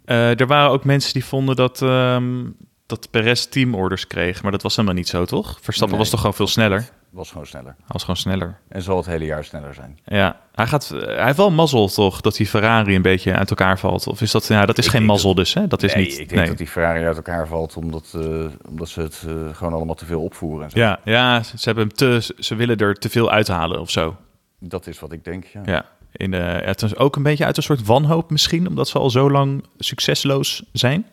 [0.05, 2.45] Eh, er waren ook mensen die vonden dat, ehm
[2.87, 5.59] dat Perez teamorders kreeg, maar dat was helemaal niet zo, toch?
[5.61, 5.99] Verstappen Nee.
[5.99, 6.89] was toch gewoon veel sneller?
[7.09, 7.77] Hij was gewoon sneller.
[7.87, 8.59] was gewoon sneller.
[8.69, 9.99] En zal het hele jaar sneller zijn.
[10.05, 13.79] Ja, hij, gaat, hij heeft wel mazzel toch, dat die Ferrari een beetje uit elkaar
[13.79, 14.07] valt?
[14.07, 15.67] Of is dat, ja, dat is Ik geen mazzel dus, hè?
[15.67, 16.49] Dat is nee, niet, ik denk nee.
[16.49, 20.05] dat die Ferrari uit elkaar valt omdat, eh, omdat ze het eh, gewoon allemaal te
[20.05, 20.65] veel opvoeren.
[20.65, 20.79] En zo.
[20.79, 24.17] Ja, ja ze, hebben te, ze willen er te veel uithalen of zo.
[24.59, 25.63] Dat is wat ik denk, ja.
[25.65, 28.99] Ja, in de, het is ook een beetje uit een soort wanhoop misschien, omdat ze
[28.99, 31.07] al zo lang succesloos zijn.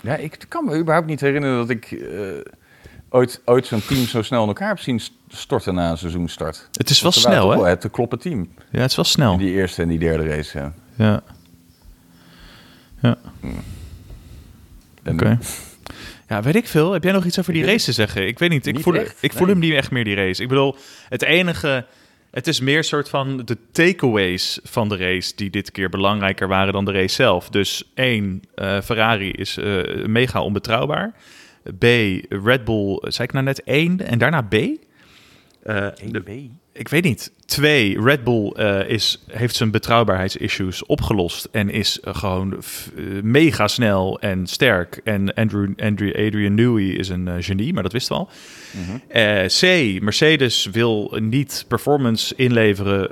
[0.00, 2.18] Ja, ik kan me überhaupt niet herinneren dat ik eh,
[3.08, 6.68] ooit, ooit zo'n team zo snel in elkaar heb zien storten na een seizoenstart.
[6.72, 7.68] Het is wel Want snel, hè?
[7.68, 8.48] Het te kloppen team.
[8.70, 9.32] Ja, het is wel snel.
[9.32, 10.72] In die eerste en die derde race, ja.
[10.94, 11.22] Ja.
[15.04, 15.38] Oké.
[16.28, 16.92] Ja, weet ik veel.
[16.92, 18.26] Heb jij nog iets over die race te zeggen?
[18.26, 18.66] Ik weet niet.
[18.66, 20.42] Ik Niet voel, echt, ik voel hem niet echt meer, die race.
[20.42, 20.76] Ik bedoel,
[21.08, 21.86] het enige...
[22.30, 26.72] Het is meer soort van de takeaways van de race die dit keer belangrijker waren
[26.72, 27.48] dan de race zelf.
[27.48, 31.14] Dus één, eh, Ferrari is eh, mega onbetrouwbaar.
[31.78, 31.84] B,
[32.28, 34.54] Red Bull, zei ik nou net één en daarna B?
[35.66, 37.32] Eh, de- ik weet niet.
[37.46, 42.58] Twee, Red Bull eh, is, heeft zijn betrouwbaarheidsissues opgelost en is eh, gewoon
[43.22, 45.00] mega snel en sterk.
[45.04, 48.28] En Andrew, Andrew, Adrian Newey is een genie, maar dat wisten we al.
[49.08, 49.62] Eh, C,
[50.02, 53.10] Mercedes wil niet performance inleveren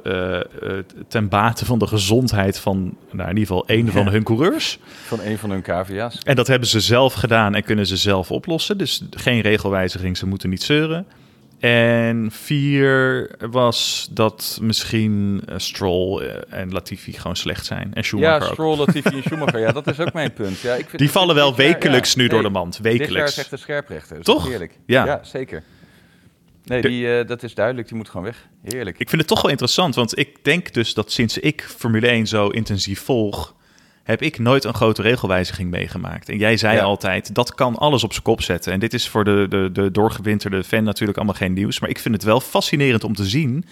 [1.09, 4.79] ten bate van de gezondheid van nou, in ieder geval één van hun coureurs.
[5.05, 6.19] Van een van hun KVA's.
[6.25, 8.79] En dat hebben ze zelf gedaan en kunnen ze zelf oplossen.
[8.79, 11.07] Dus geen regelwijziging, ze moeten niet zeuren.
[11.69, 17.95] En vier was dat misschien eh, Stroll eh, en Latifi gewoon slecht zijn.
[17.95, 18.53] En Schumacher Ja, ook.
[18.53, 19.61] Stroll, Latifi en Schumacher.
[19.61, 20.61] Ja, dat is ook mijn punt.
[20.61, 22.73] Ja, ik vind Die vallen wel dit wekelijks nu door de mand.
[22.83, 23.31] Dit jaar Wekelijks.
[23.31, 24.23] is echt een scherprechter.
[24.23, 24.47] Toch?
[24.49, 24.79] Heerlijk.
[24.87, 25.05] Ja.
[25.07, 25.63] ja, zeker.
[26.65, 27.89] Nee, De- die, eh, dat is duidelijk.
[27.89, 28.49] Die moet gewoon weg.
[28.63, 28.99] Heerlijk.
[28.99, 32.27] Ik vind het toch wel interessant, want ik denk dus dat sinds ik Formule 1
[32.27, 33.54] zo intensief volg,
[34.05, 36.29] heb ik nooit een grote regelwijziging meegemaakt.
[36.29, 36.83] En jij zei Ja.
[36.83, 38.73] altijd, dat kan alles op zijn kop zetten.
[38.73, 41.81] En dit is voor de, de, de doorgewinterde fan natuurlijk allemaal geen nieuws.
[41.81, 43.65] Maar ik vind het wel fascinerend om te zien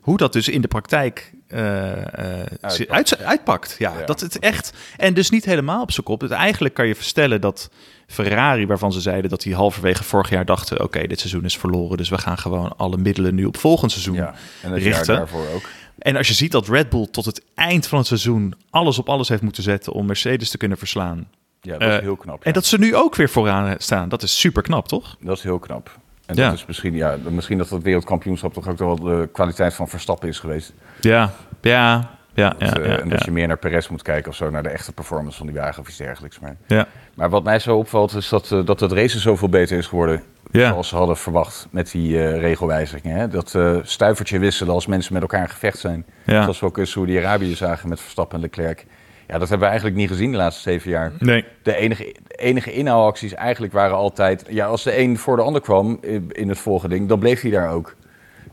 [0.00, 2.90] hoe dat dus in de praktijk eh, eh, Uitpakt.
[2.90, 3.76] uit- uitpakt.
[3.78, 4.04] Ja, Ja.
[4.06, 4.72] dat het echt...
[4.96, 6.20] En dus niet helemaal op zijn kop.
[6.20, 7.70] Het, eigenlijk kan je verstellen dat
[8.06, 10.82] Ferrari, waarvan ze zeiden dat die halverwege vorig jaar dachten...
[10.82, 14.14] oké, dit seizoen is verloren, dus we gaan gewoon alle middelen nu op volgend seizoen
[14.14, 15.06] Ja, en het richten.
[15.06, 15.68] jaar daarvoor ook.
[16.06, 19.08] En als je ziet dat Red Bull tot het eind van het seizoen alles op
[19.08, 21.28] alles heeft moeten zetten om Mercedes te kunnen verslaan.
[21.60, 22.38] Ja, dat is Eh, heel knap.
[22.38, 22.44] ja.
[22.44, 25.16] En dat ze nu ook weer vooraan staan, dat is super knap, toch?
[25.20, 25.98] Dat is heel knap.
[26.26, 26.44] En Ja.
[26.48, 30.28] dat is misschien, ja, misschien dat het wereldkampioenschap toch ook wel de kwaliteit van Verstappen
[30.28, 30.72] is geweest.
[31.00, 32.68] Ja, ja, ja, ja.
[32.70, 33.24] Dat, eh, ja, en dat ja.
[33.24, 35.82] je meer naar Perez moet kijken of zo, naar de echte performance van die wagen
[35.82, 36.38] of iets dergelijks.
[36.38, 36.88] Maar, Ja.
[37.14, 40.22] maar wat mij zo opvalt is dat, eh, dat het racen zoveel beter is geworden.
[40.50, 40.68] Ja.
[40.68, 43.16] Zoals ze hadden verwacht met die eh, regelwijzigingen.
[43.16, 43.28] Hè?
[43.28, 46.06] Dat eh, stuivertje wisselen als mensen met elkaar in gevecht zijn.
[46.24, 46.42] Ja.
[46.42, 48.86] Zoals we ook in Saudi-Arabië zagen met Verstappen en Leclerc.
[49.28, 51.12] Ja, dat hebben we eigenlijk niet gezien de laatste zeven jaar.
[51.18, 51.44] Nee.
[51.62, 54.44] De enige, de enige inhaalacties eigenlijk waren altijd...
[54.48, 55.98] Ja, als de een voor de ander kwam
[56.32, 57.94] in, het volgende ding, dan bleef hij daar ook.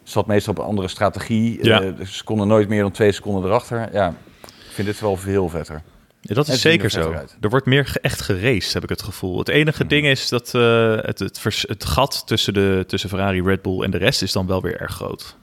[0.03, 1.65] Zat meestal op een andere strategie.
[1.65, 1.81] Ja.
[1.81, 3.89] Eh, ze konden nooit meer dan twee seconden erachter.
[3.91, 5.81] Ja, ik vind dit wel veel vetter.
[6.25, 7.11] Ja, dat is zeker er zo.
[7.13, 7.37] uit.
[7.41, 9.37] Er wordt meer echt geraced, heb ik het gevoel.
[9.39, 13.41] Het enige ding is dat eh, het, het, vers- het gat tussen, de, tussen Ferrari,
[13.41, 15.37] Red Bull en de rest is dan wel weer erg groot.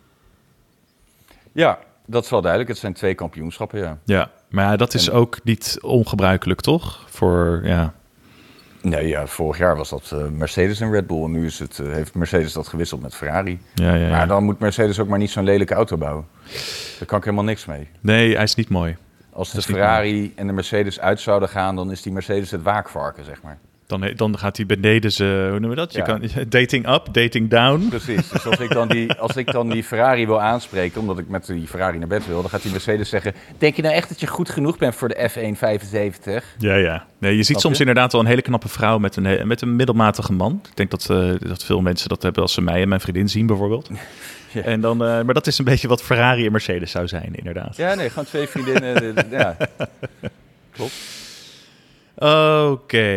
[1.52, 2.70] Ja, dat is wel duidelijk.
[2.70, 3.98] Het zijn twee kampioenschappen, ja.
[4.04, 7.04] Ja, maar dat is En- ook niet ongebruikelijk, toch?
[7.08, 7.94] Voor, ja...
[8.82, 11.24] Nee, ja, vorig jaar was dat eh, Mercedes en Red Bull.
[11.24, 13.60] En nu is het, eh, heeft Mercedes dat gewisseld met Ferrari.
[13.74, 14.10] Ja, ja, ja.
[14.10, 16.26] Maar dan moet Mercedes ook maar niet zo'n lelijke auto bouwen.
[16.98, 17.88] Daar kan ik helemaal niks mee.
[18.00, 18.96] Nee, hij is niet mooi.
[19.40, 23.24] Als de Ferrari en de Mercedes uit zouden gaan, dan is die Mercedes het waakvarken,
[23.24, 23.58] zeg maar.
[23.86, 25.92] Dan, dan gaat hij beneden ze, hoe noemen we dat?
[25.92, 26.04] Je Ja.
[26.04, 27.88] kan, dating up, dating down.
[27.88, 28.28] Precies.
[28.28, 31.46] Dus als ik, dan die, als ik dan die Ferrari wil aanspreken, omdat ik met
[31.46, 34.20] die Ferrari naar bed wil, dan gaat die Mercedes zeggen: Denk je nou echt dat
[34.20, 36.44] je goed genoeg bent voor de F175?
[36.58, 37.06] Ja, ja.
[37.18, 40.32] Nee, je ziet soms inderdaad wel een hele knappe vrouw met een, met een middelmatige
[40.32, 40.60] man.
[40.70, 43.28] Ik denk dat, eh, dat veel mensen dat hebben als ze mij en mijn vriendin
[43.28, 43.90] zien bijvoorbeeld.
[44.52, 44.62] Ja.
[44.62, 47.76] En dan, eh, maar dat is een beetje wat Ferrari en Mercedes zou zijn, inderdaad.
[47.76, 48.94] Ja, nee, gewoon twee vriendinnen.
[48.94, 49.56] de- de- ja.
[50.76, 50.92] Klopt.
[52.14, 53.08] Oké.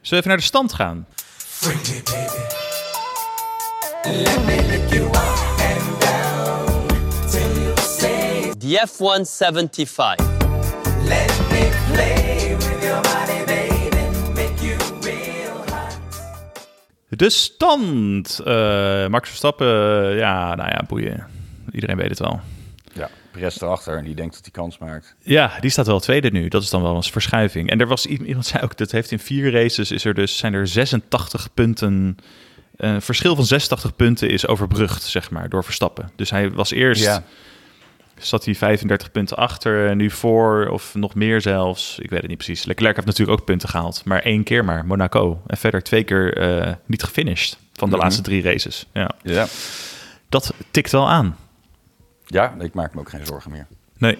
[0.00, 1.06] we even naar de stand gaan?
[8.58, 11.49] The F-175.
[17.20, 18.38] De stand.
[18.44, 19.66] Eh, Max Verstappen,
[20.10, 21.26] eh, ja, nou ja, boeien.
[21.72, 22.40] Iedereen weet het wel.
[22.92, 25.14] Ja, Perez erachter en die denkt dat hij kans maakt.
[25.22, 26.48] Ja, die staat wel tweede nu.
[26.48, 27.70] Dat is dan wel eens verschuiving.
[27.70, 30.54] En er was iemand zei ook dat heeft in vier races is er dus zijn
[30.54, 32.16] er 86 punten.
[32.76, 36.10] Een verschil van 86 punten is overbrugd, zeg maar, door Verstappen.
[36.16, 37.24] Dus hij was eerst Ja.
[38.20, 41.98] Zat hij 35 punten achter en nu voor of nog meer zelfs.
[41.98, 42.64] Ik weet het niet precies.
[42.64, 46.36] Leclerc heeft natuurlijk ook punten gehaald, maar één keer maar Monaco en verder twee keer
[46.36, 48.04] eh, niet gefinished van de Mhm.
[48.04, 48.86] laatste drie races.
[48.92, 49.46] Ja, Ja.
[50.28, 51.36] dat tikt wel aan.
[52.26, 53.66] ja, ik maak me ook geen zorgen meer.
[53.98, 54.18] Nee,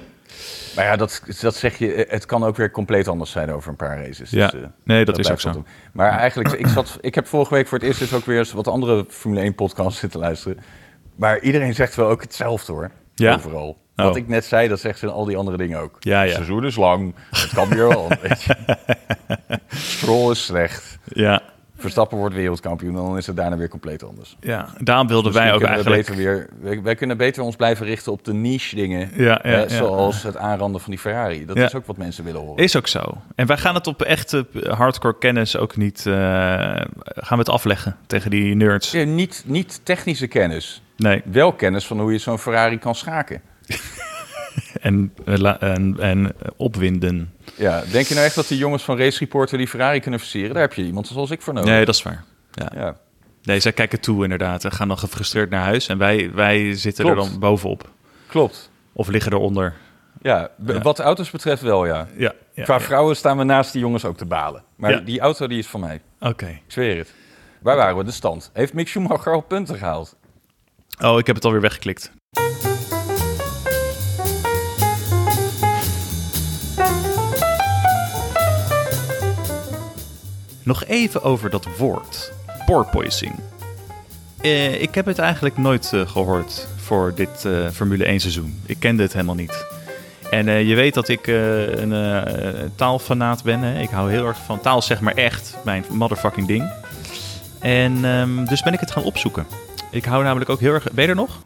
[0.77, 3.71] Maar ja, dat, dat zeg je, eh, het kan ook weer compleet anders zijn over
[3.71, 4.31] een paar races.
[4.31, 4.53] Ja.
[4.53, 5.49] eh, Nee, dat is ook zo.
[5.51, 5.67] om.
[5.93, 8.53] Maar eigenlijk, ik, zat, ik heb vorige week voor het eerst dus ook weer eens
[8.53, 10.59] wat andere Formule 1 podcasts zitten luisteren.
[11.17, 12.91] Maar iedereen zegt wel ook hetzelfde hoor.
[13.15, 13.35] Ja?
[13.35, 13.77] Overal.
[14.01, 14.07] Oh.
[14.07, 15.97] Wat ik net zei, dat zegt ze in al die andere dingen ook.
[16.01, 16.25] Ja, ja.
[16.25, 18.09] Het seizoen is lang, het kan weer wel.
[19.69, 20.99] Stroll is slecht.
[21.05, 21.43] ja,
[21.81, 24.37] Verstappen wordt wereldkampioen, dan is het daarna weer compleet anders.
[24.41, 24.69] ja.
[24.79, 26.07] daarom wilden wij ook kunnen we eigenlijk...
[26.07, 29.11] beter weer, wij, wij kunnen beter ons blijven richten op de niche dingen.
[29.15, 29.69] Ja, ja, eh, ja.
[29.69, 31.47] zoals het aanranden van die Ferrari.
[31.47, 32.65] Dat is ook wat mensen willen horen.
[32.65, 33.17] Is ook zo.
[33.35, 36.07] En wij gaan het op echte hardcore kennis ook niet...
[36.07, 36.87] eh, gaan
[37.29, 38.93] we het afleggen tegen die nerds.
[38.93, 40.83] Niet, niet technische kennis.
[40.97, 41.23] Nee.
[41.25, 43.43] Wel kennis van hoe je zo'n Ferrari kan schaken.
[44.81, 47.35] En, eh, en, en opwinden.
[47.57, 50.53] Ja, denk je nou echt dat die jongens van Race Reporter die Ferrari kunnen versieren?
[50.53, 51.71] Daar heb je iemand zoals ik voor nodig.
[51.71, 52.25] Nee, dat is waar.
[52.53, 52.71] Ja.
[52.75, 52.97] Ja,
[53.43, 54.65] Nee, zij kijken toe inderdaad.
[54.65, 55.89] En gaan dan gefrustreerd naar huis.
[55.89, 57.89] En wij, wij zitten er dan bovenop.
[58.27, 58.71] klopt.
[58.93, 59.75] Of liggen eronder.
[60.23, 60.81] Ja, Ja.
[60.81, 62.07] wat auto's betreft wel, ja.
[62.17, 62.33] Ja.
[62.55, 64.65] ja Qua vrouwen staan we naast die jongens ook te balen.
[64.77, 66.01] Maar die auto die is van mij.
[66.21, 66.47] Oké.
[66.47, 67.13] Ik zweer het.
[67.63, 68.05] Waar waren we?
[68.05, 68.51] De stand.
[68.53, 70.17] Heeft Mick Schumacher al punten gehaald?
[71.01, 72.13] Oh, ik heb het alweer weggeklikt.
[80.71, 82.33] Nog even over dat woord.
[82.67, 83.35] Porpoising.
[84.41, 88.63] Eh, ik heb het eigenlijk nooit eh, gehoord voor dit eh, Formule 1 seizoen.
[88.67, 89.67] Ik kende het helemaal niet.
[90.31, 91.95] En je weet dat ik een
[92.75, 93.61] taalfanaat ben.
[93.61, 93.81] Hè?
[93.81, 95.57] Ik hou heel erg van taal, zeg maar echt.
[95.65, 96.71] Mijn motherfucking ding.
[97.59, 99.47] En ehm, dus ben ik het gaan opzoeken.
[99.91, 100.93] Ik hou namelijk ook heel erg...
[100.93, 101.43] Ben je er nog?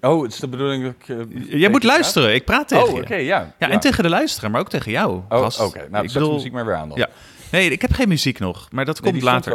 [0.00, 1.06] Oh, het is de bedoeling dat ik...
[1.48, 1.92] Jij moet praat?
[1.92, 2.34] luisteren.
[2.34, 3.54] Ik praat tegen Oh, oké, ja.
[3.58, 5.20] Ja, en tegen de luisteraar, maar ook tegen jou.
[5.28, 5.86] Oh, oké.
[5.90, 6.98] Nou, ik zet de muziek maar weer aan dan.
[6.98, 7.08] Ja.
[7.50, 9.52] Nee, ik heb geen muziek nog, maar dat komt later.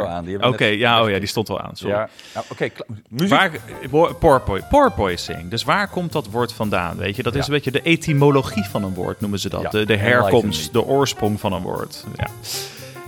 [0.48, 1.76] Oké, ja, oh ja, die stond wel aan.
[1.76, 1.94] Sorry.
[1.94, 2.08] Ja.
[2.34, 2.68] Nou, oké,
[3.08, 3.30] muziek.
[3.30, 3.50] Waar,
[3.90, 5.50] por- porpoi- porpoising.
[5.50, 6.96] Dus waar komt dat woord vandaan?
[6.96, 9.62] Weet je, dat is een beetje de etymologie van een woord, noemen ze dat.
[9.62, 12.04] Ja, De, herkomst, de oorsprong van een woord.
[12.16, 12.26] Ja.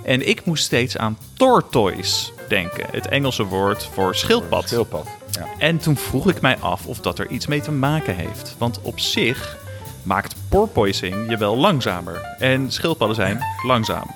[0.04, 2.86] En ik moest steeds aan tortoise denken.
[2.90, 4.68] Het Engelse woord voor schildpad.
[4.68, 5.06] Schildpad.
[5.30, 5.46] Ja.
[5.58, 8.54] En toen vroeg ik mij af of dat er iets mee te maken heeft.
[8.58, 9.56] Want op zich
[10.02, 12.20] maakt porpoising je wel langzamer.
[12.38, 14.10] En schildpadden zijn langzaam.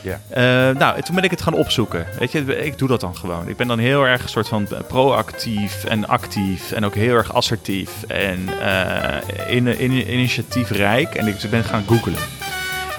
[0.00, 0.20] Ja.
[0.28, 2.06] Eh, nou, en toen ben ik het gaan opzoeken.
[2.18, 3.48] Weet je, ik doe dat dan gewoon.
[3.48, 6.72] Ik ben dan heel erg een soort van proactief en actief.
[6.72, 7.90] En ook heel erg assertief.
[8.02, 11.14] En eh, in, in, initiatiefrijk.
[11.14, 12.16] En ik ben gaan googlen.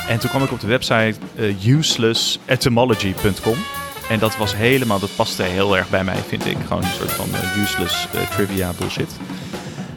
[0.08, 3.58] En toen kwam ik op de website eh, uselessetymology.com.
[4.10, 6.58] En dat was helemaal, dat paste heel erg bij mij, vind ik.
[6.68, 9.12] Gewoon een soort van eh, useless trivia bullshit.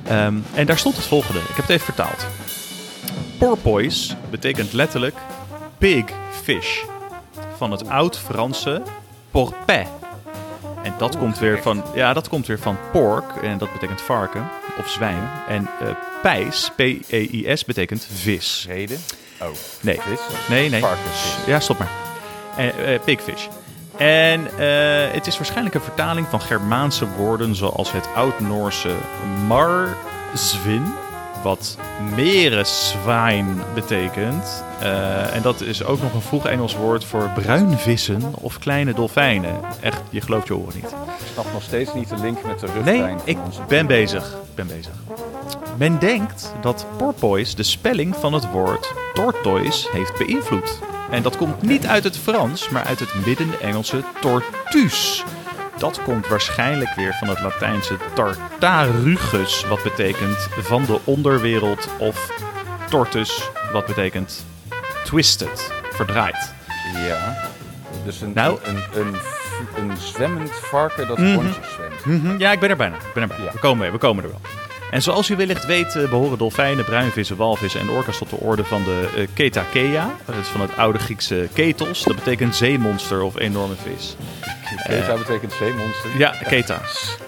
[0.04, 1.40] Ehm, en daar stond het volgende.
[1.40, 2.26] Ik heb het even vertaald.
[3.38, 5.14] Porpoise betekent letterlijk
[5.82, 6.04] big
[6.42, 6.84] fish.
[7.56, 8.82] Van het oud-Franse
[9.30, 9.86] porpet.
[10.82, 13.36] En dat komt weer van, ja, dat komt weer van pork.
[13.42, 15.30] En dat betekent varken of zwijn.
[15.48, 15.88] En eh
[16.22, 18.64] pijs, P-E-I-S, betekent vis.
[18.68, 18.98] Reden?
[19.40, 19.48] Oh.
[19.80, 20.00] Nee.
[20.00, 20.20] Vis?
[20.48, 20.80] Nee, nee.
[20.80, 21.36] Varkensvis.
[21.46, 21.90] Ja, stop maar.
[22.56, 23.46] Eh, eh, pigfish.
[23.96, 28.94] En eh, het is waarschijnlijk een vertaling van Germaanse woorden zoals het Oud-Noorse
[29.46, 30.94] marzvin
[31.42, 31.76] wat
[32.16, 34.64] meereszwijn betekent.
[34.80, 39.60] Eh, en dat is ook nog een vroeg Engels woord voor bruinvissen of kleine dolfijnen.
[39.80, 40.90] Echt, je gelooft je oren niet.
[41.18, 43.04] Ik snap nog steeds niet de link met de rugpijn.
[43.04, 44.26] Nee, ik onze ben bezig.
[44.26, 44.92] Ik ben bezig.
[45.76, 50.80] Men denkt dat porpoise de spelling van het woord tortoise heeft beïnvloed.
[51.10, 55.24] En dat komt niet uit het Frans, maar uit het midden-Engelse tortus.
[55.82, 62.30] Dat komt waarschijnlijk weer van het Latijnse tartarugus, wat betekent van de onderwereld, of
[62.88, 64.44] tortus, wat betekent
[65.04, 66.52] twisted, verdraaid.
[67.06, 67.48] Ja.
[68.04, 68.58] Dus een, Nou.
[68.62, 69.14] een, een,
[69.76, 71.34] een, zwemmend varken dat Mhm.
[71.34, 72.04] rondjes zwemt.
[72.22, 72.96] Mhm, Ja, ik ben er bijna.
[72.96, 73.44] Ik ben er bijna.
[73.44, 73.52] Ja.
[73.52, 74.40] We, komen, we komen er wel.
[74.90, 78.64] En zoals u wellicht weet eh, behoren dolfijnen, bruinvissen, walvissen en orka's tot de orde
[78.64, 80.10] van de eh, Ketakeia.
[80.24, 82.02] Dat is van het oude Griekse ketos.
[82.02, 84.16] Dat betekent zeemonster of enorme vis.
[84.82, 86.10] Keta betekent zeemonster.
[86.18, 86.80] Ja, keta.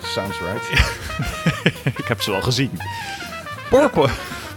[0.03, 0.87] Sounds right.
[2.03, 2.81] ik heb ze wel gezien.
[3.69, 4.09] Porpo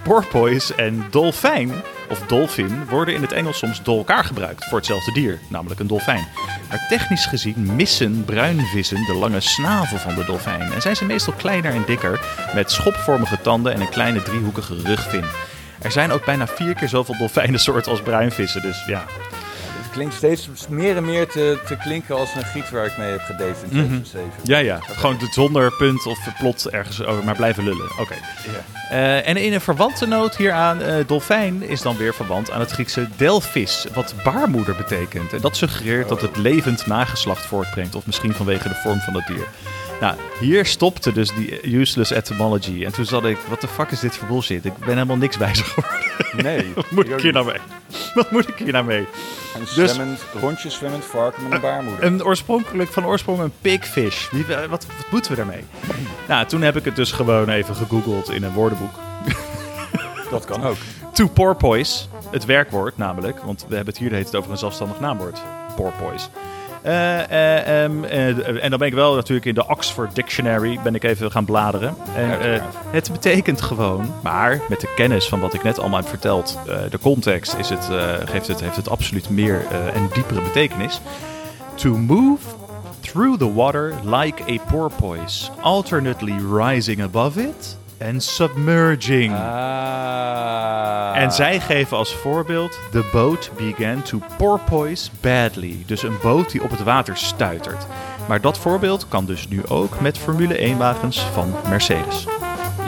[0.08, 1.72] porpoise en dolfijn,
[2.10, 5.88] of dolfin, worden in het Engels soms door elkaar gebruikt voor hetzelfde dier, namelijk een
[5.88, 6.28] dolfijn.
[6.70, 11.34] Maar technisch gezien missen bruinvissen de lange snavel van de dolfijn en zijn ze meestal
[11.34, 12.20] kleiner en dikker,
[12.54, 15.26] met schopvormige tanden en een kleine driehoekige rugvin.
[15.82, 19.06] Er zijn ook bijna vier keer zoveel dolfijnensoorten als bruinvissen, dus ja.
[19.98, 23.20] Klinkt steeds meer en meer te, te klinken als een giet waar ik mee heb
[23.20, 24.30] gedate in 2007.
[24.44, 24.80] Ja, ja.
[24.82, 27.90] Gewoon zonder punt of plot ergens over, maar blijven lullen.
[28.00, 28.14] Oké.
[28.90, 32.72] Eh, en in een verwante noot hieraan, eh dolfijn is dan weer verwant aan het
[32.72, 35.34] Griekse delphis, wat baarmoeder betekent.
[35.34, 39.28] En dat suggereert dat het levend nageslacht voortbrengt, of misschien vanwege de vorm van dat
[39.28, 39.48] dier.
[40.02, 42.86] Nou, hier stopte dus die useless etymology.
[42.86, 44.66] En toen zat ik, wat de fuck is dit voor bullshit?
[44.66, 46.02] Ik ben helemaal niks bezig geworden.
[46.44, 46.72] Nee.
[46.76, 47.58] Wat moet ik hier nou mee?
[48.14, 49.00] Wat moet ik hier nou mee?
[49.56, 52.04] Een Dus- zwemmend, rondjes zwemmend varken met een baarmoeder.
[52.04, 54.30] Een oorspronkelijk, van oorsprong een pigfish.
[54.32, 55.64] Wie, wat, wat moeten we daarmee?
[56.28, 58.94] Nou, toen heb ik het dus gewoon even gegoogeld in een woordenboek.
[60.32, 60.78] Dat kan ook.
[61.14, 65.00] To porpoise, het werkwoord namelijk, want we hebben het hier hele tijd over een zelfstandig
[65.00, 65.42] naamwoord.
[65.76, 66.28] Porpoise.
[66.88, 70.96] Eh, eh, ehm, eh, en dan ben ik wel natuurlijk in de Oxford Dictionary ben
[70.96, 71.96] ik even gaan bladeren.
[72.16, 76.60] En, het betekent gewoon, maar met de kennis van wat ik net allemaal heb verteld,
[76.90, 77.90] de context is het,
[78.26, 81.02] geeft het, heeft het absoluut meer en diepere betekenis.
[81.76, 82.44] To move
[83.02, 89.34] through the water like a porpoise, alternately rising above it and submerging.
[89.34, 91.14] Ah.
[91.16, 95.84] En zij geven als voorbeeld: The boat began to porpoise badly.
[95.86, 97.88] Dus een boot die op het water stuitert.
[98.28, 102.28] Maar dat voorbeeld kan dus nu ook met Formule 1 wagens van Mercedes.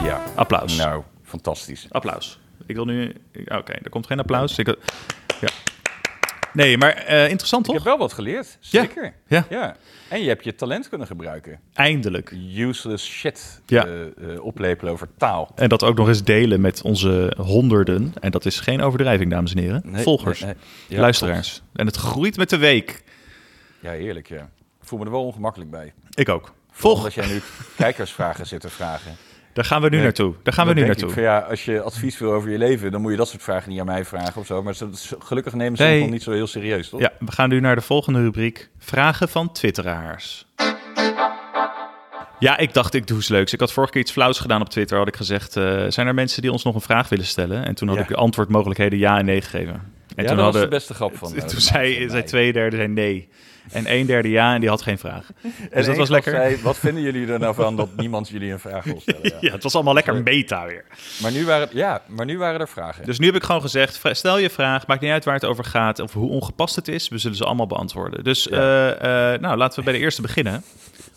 [0.02, 0.20] Ja.
[0.34, 0.76] Applaus.
[0.76, 1.86] Nou, fantastisch.
[1.90, 2.38] Applaus.
[2.66, 3.14] Ik wil nu.
[3.44, 4.58] Oké, er komt geen applaus.
[4.58, 4.76] Ik...
[6.52, 7.74] Nee, maar eh, interessant Ik toch?
[7.74, 8.56] heb wel wat geleerd.
[8.60, 9.14] Zeker.
[9.26, 9.46] Ja.
[9.50, 9.76] ja.
[10.08, 11.60] En je hebt je talent kunnen gebruiken.
[11.72, 12.32] Eindelijk.
[12.56, 13.86] Useless shit Ja.
[13.86, 15.52] eh, eh, oplepelen over taal.
[15.54, 18.12] En dat ook nog eens delen met onze honderden.
[18.20, 19.82] En dat is geen overdrijving, dames en heren.
[19.84, 20.62] Nee, Volgers, nee, nee.
[20.88, 21.62] Ja, luisteraars.
[21.72, 23.02] En het groeit met de week.
[23.80, 24.48] Ja, heerlijk, ja.
[24.80, 25.92] Ik voel me er wel ongemakkelijk bij.
[26.14, 26.54] Ik ook.
[26.70, 27.02] Volg.
[27.02, 27.40] Dat jij nu
[27.76, 29.16] kijkersvragen zit te vragen.
[29.52, 30.34] Daar gaan we nu Nee, naartoe.
[30.42, 31.10] Daar gaan we nu naartoe.
[31.10, 33.70] Van, ja, als je advies wil over je leven, dan moet je dat soort vragen
[33.70, 34.62] niet aan mij vragen of zo.
[34.62, 34.74] Maar
[35.18, 35.92] gelukkig nemen ze Nee.
[35.94, 37.00] het nog niet zo heel serieus, toch?
[37.00, 38.68] Ja, we gaan nu naar de volgende rubriek.
[38.78, 40.46] Vragen van twitteraars.
[42.38, 43.52] Ja, ik dacht ik doe eens leuks.
[43.52, 44.98] Ik had vorige keer iets flauws gedaan op Twitter.
[44.98, 47.64] Had ik gezegd, eh, zijn er mensen die ons nog een vraag willen stellen?
[47.64, 48.02] En toen had Ja.
[48.02, 49.72] ik de antwoordmogelijkheden ja en nee gegeven.
[49.74, 51.28] En Ja, toen dat was hadden, de beste grap van.
[51.34, 53.28] eh, Toen van zei, zei twee derde zei nee.
[53.72, 55.26] En een derde ja en die had geen vraag.
[55.42, 56.32] Dus En dat één was lekker.
[56.32, 59.18] Zei, wat vinden jullie er nou van dat niemand jullie een vraag wil stellen?
[59.30, 59.36] Ja.
[59.40, 60.84] Ja, het was allemaal lekker meta weer.
[61.22, 63.04] Maar, nu waren, ja, maar nu waren er vragen.
[63.04, 65.64] Dus nu heb ik gewoon gezegd, stel je vraag, maakt niet uit waar het over
[65.64, 67.08] gaat of hoe ongepast het is.
[67.08, 68.24] We zullen ze allemaal beantwoorden.
[68.24, 68.56] Dus Ja.
[68.92, 70.62] eh, eh, nou, laten we bij de eerste beginnen.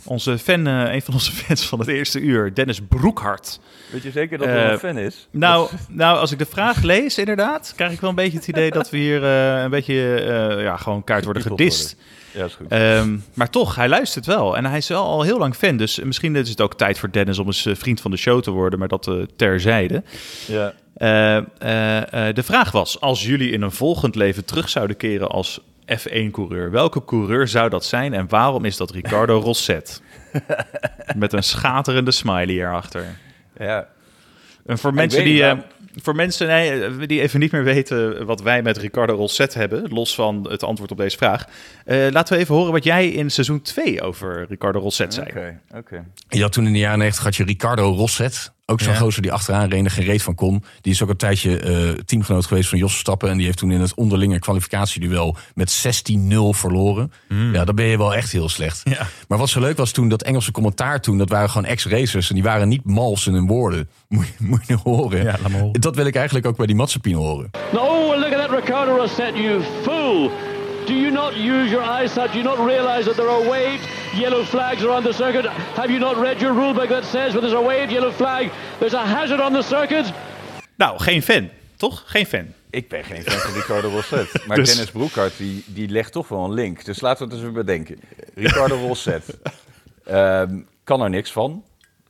[0.06, 3.60] Onze fan, eh, een van onze fans van het eerste uur, Dennis Broekhart.
[3.92, 5.28] Weet je zeker dat Eh, er een fan is?
[5.32, 8.72] Nou, nou, als ik de vraag lees, inderdaad, krijg ik wel een beetje het idee
[8.72, 11.96] dat we hier eh, een beetje, eh, ja, gewoon kaart worden gedist.
[12.34, 12.68] Ja, is goed.
[12.70, 14.58] Ehm, maar toch, hij luistert wel.
[14.58, 15.78] En hij is wel al heel lang fan.
[15.78, 18.42] Dus misschien is het ook tijd voor Dennis om eens eh, vriend van de show
[18.42, 18.80] te worden.
[18.80, 20.04] Maar dat eh, terzijde.
[20.48, 20.74] ja.
[20.94, 25.62] Eh, eh, de vraag was: als jullie in een volgend leven terug zouden keren als
[25.86, 30.02] F1-coureur, welke coureur zou dat zijn en waarom is dat Ricardo Rosset?
[31.16, 33.06] Met een schaterende smiley erachter.
[33.60, 33.88] ja.
[34.66, 35.64] En voor Ik mensen die, niet
[36.02, 40.16] voor mensen nee, die even niet meer weten wat wij met Ricardo Rosset hebben, los
[40.16, 41.48] van het antwoord op deze vraag,
[41.86, 45.28] eh, laten we even horen wat jij in seizoen 2 over Ricardo Rosset zei.
[45.28, 46.06] Oké, oké.
[46.30, 48.53] Ja, toen in de jaren 90 had je Ricardo Rosset.
[48.66, 49.00] Ook zo'n Ja.
[49.00, 50.64] gozer die achteraan reed en er geen reet van kon.
[50.82, 53.30] Die is ook een tijdje eh, teamgenoot geweest van Jos Verstappen.
[53.30, 57.12] En die heeft toen in het onderlinge kwalificatieduel met 16-0 verloren.
[57.54, 58.82] Ja, dan ben je wel echt heel slecht.
[58.84, 58.94] Hmm.
[58.94, 59.08] Ja.
[59.28, 62.30] Maar wat zo leuk was toen, dat Engelse commentaar toen, dat waren gewoon ex-racers.
[62.30, 63.90] En die waren niet mals in hun woorden.
[64.10, 65.24] Moet je, moet je horen.
[65.24, 65.82] Ja, laat maar horen.
[65.82, 67.50] Dat wil ik eigenlijk ook bij die Mazepin horen.
[67.74, 70.32] Oh, look at that Ricardo Rosset, you fool!
[70.86, 72.32] Do you not use your eyesight?
[72.34, 75.46] Do you not realize that there are waved yellow flags around the circuit?
[75.76, 78.94] Have you not read your rulebook that says when there's a waved yellow flag, there's
[78.94, 80.12] a hazard on the circuit?
[80.76, 82.04] Nou, geen fan, toch?
[82.06, 82.46] Geen fan.
[82.70, 84.30] Ik ben geen fan van Ricardo Rosset.
[84.48, 86.86] Maar Dus- Dennis Broekhart, die, die legt toch wel een link.
[86.86, 88.00] Dus laten we het eens even bedenken.
[88.36, 89.38] Ricardo Rosset.
[90.06, 91.64] ehm, kan er niks van.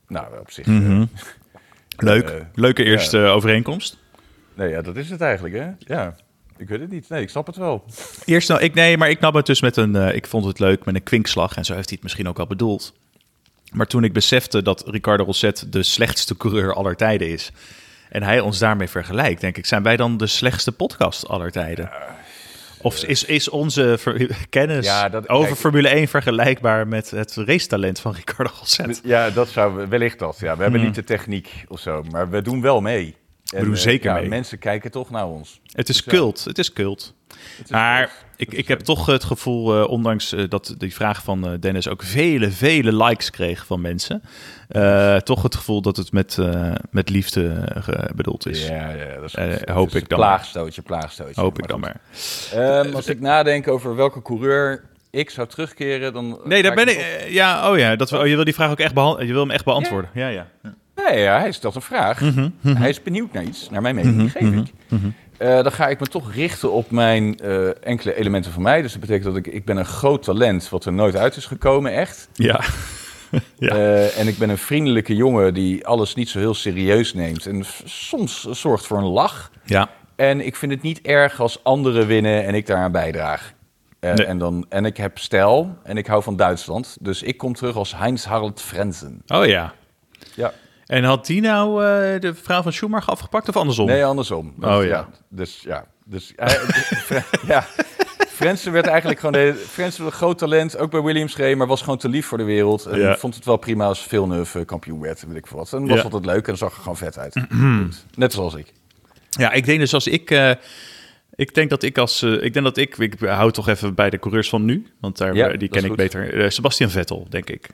[0.08, 0.66] Nou, op zich...
[0.66, 1.00] Mhm.
[1.00, 1.06] eh,
[1.96, 2.28] Leuk.
[2.30, 3.28] Eh, Leuke eerste ja.
[3.28, 3.96] overeenkomst.
[4.54, 5.68] nee, ja, dat is het eigenlijk, hè?
[5.78, 6.14] Ja,
[6.56, 7.08] ik weet het niet.
[7.08, 7.84] Nee, ik snap het wel.
[8.24, 9.96] Eerst nou, ik nee, maar ik nam het dus met een.
[9.96, 12.38] eh, ik vond het leuk met een kwinkslag en zo heeft hij het misschien ook
[12.38, 12.92] al bedoeld.
[13.72, 17.50] Maar toen ik besefte dat Ricardo Rosset de slechtste coureur aller tijden is.
[18.10, 21.90] En hij ons daarmee vergelijkt, denk ik, zijn wij dan de slechtste podcast aller tijden?
[22.80, 23.98] Of is, is onze
[24.50, 29.00] kennis Ja, dat- over kijk- Formule 1 vergelijkbaar met het racetalent van Ricardo Rosset?
[29.04, 30.36] Ja, dat zou wellicht dat.
[30.40, 30.88] Ja, we hebben Mhm.
[30.88, 33.14] niet de techniek of zo, maar we doen wel mee.
[33.44, 34.28] We doen zeker ja, mee.
[34.28, 35.60] Mensen kijken toch naar ons.
[35.72, 37.14] Het is Dus ja, cult, het is cult.
[37.28, 40.94] het is Maar ik, ik is heb toch het gevoel, eh, ondanks eh, dat die
[40.94, 44.22] vraag van eh, Dennis ook vele, vele likes kreeg van mensen,
[44.68, 48.66] eh, toch het gevoel dat het met, eh, met liefde eh, bedoeld is.
[48.66, 50.18] Ja, ja, dat is Eh, hoop ik dan.
[50.18, 51.40] Plaagstootje, plaagstootje.
[51.40, 52.00] Hoop ik dan maar.
[52.52, 56.40] Ehm, als ik nadenk over welke coureur ik zou terugkeren, dan...
[56.44, 56.96] Nee, daar ben ik.
[56.96, 59.32] eh, ja, oh ja, dat, we- oh, je wil die vraag ook echt, behan- je
[59.32, 60.10] wil hem echt beantwoorden.
[60.14, 60.46] Ja, ja.
[61.08, 62.20] Nee, ja, hij stelt een vraag.
[62.20, 64.72] Mhm, Hij is benieuwd naar iets, naar mijn mening, geef ik.
[65.36, 68.82] Eh, dan ga ik me toch richten op mijn eh, enkele elementen van mij.
[68.82, 71.46] Dus dat betekent dat ik, ik ben een groot talent wat er nooit uit is
[71.46, 72.28] gekomen, echt.
[72.32, 72.60] Ja.
[73.58, 73.68] Ja.
[73.68, 77.46] Eh, en ik ben een vriendelijke jongen die alles niet zo heel serieus neemt.
[77.46, 79.50] En soms zorgt voor een lach.
[79.64, 79.88] ja.
[80.16, 83.52] En ik vind het niet erg als anderen winnen en ik daaraan bijdraag.
[84.00, 84.12] Nee.
[84.24, 86.96] en, dan, en ik heb stijl en ik hou van Duitsland.
[87.00, 89.22] Dus ik kom terug als Heinz Harald Frenzen.
[89.26, 89.72] Oh ja.
[90.34, 90.52] Ja.
[90.86, 93.86] En had die nou eh, de vrouw van Schumacher afgepakt of andersom?
[93.86, 94.54] Nee, andersom.
[94.60, 95.08] Oh, ja.
[95.28, 95.86] Dus ja.
[96.06, 96.60] Dus, hij-
[97.46, 97.66] ja.
[98.28, 99.54] Frenzen werd eigenlijk gewoon...
[99.76, 102.44] Was een groot talent, ook bij Williams gereden, maar was gewoon te lief voor de
[102.44, 102.86] wereld.
[102.86, 103.16] En Ja.
[103.16, 105.72] vond het wel prima als Villeneuve eh, kampioen werd, weet ik veel wat.
[105.72, 106.02] En was Ja.
[106.04, 107.34] altijd leuk en zag er gewoon vet uit.
[108.14, 108.72] Net zoals ik.
[109.30, 110.30] Ja, ik denk dus als ik.
[110.30, 110.50] eh,
[111.34, 112.22] ik denk dat ik als.
[112.22, 112.98] eh, ik denk dat ik.
[112.98, 114.86] Ik hou toch even bij de coureurs van nu.
[115.00, 115.96] Want daar, Ja, die ken ik goed.
[115.96, 116.40] beter.
[116.44, 117.68] Eh, Sebastian Vettel, denk ik.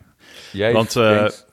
[0.52, 1.46] Jij Want, eh, denkt,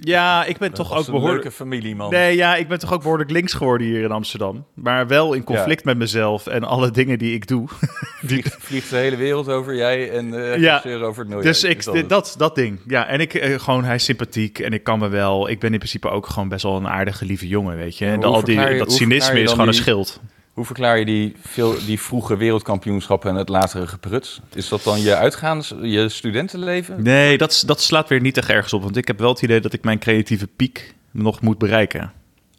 [0.00, 1.42] Ja, ik ben dat toch ook een behoorlijk.
[1.42, 2.10] leuke familieman.
[2.10, 4.66] Nee, ja, ik ben toch ook behoorlijk links geworden hier in Amsterdam.
[4.74, 7.68] Maar wel in conflict met mezelf en alle dingen die ik doe.
[8.24, 11.42] Vliegt, vliegt de hele wereld over, jij en eh Ja, over het milieu.
[11.42, 12.80] Dus ik, dat dat, dat ding.
[12.86, 15.48] Ja, en ik eh, gewoon, hij is sympathiek en ik kan me wel.
[15.48, 18.06] Ik ben in principe ook gewoon best wel een aardige, lieve jongen, weet je.
[18.06, 20.20] En al die, je- dat cynisme is gewoon een schild.
[20.52, 24.40] Hoe verklaar je die, veel, die vroege wereldkampioenschappen en het latere gepruts?
[24.54, 27.02] Is dat dan je uitgaans, je studentenleven?
[27.02, 28.82] Nee, dat, dat slaat weer niet echt ergens op.
[28.82, 32.12] Want ik heb wel het idee dat ik mijn creatieve piek nog moet bereiken.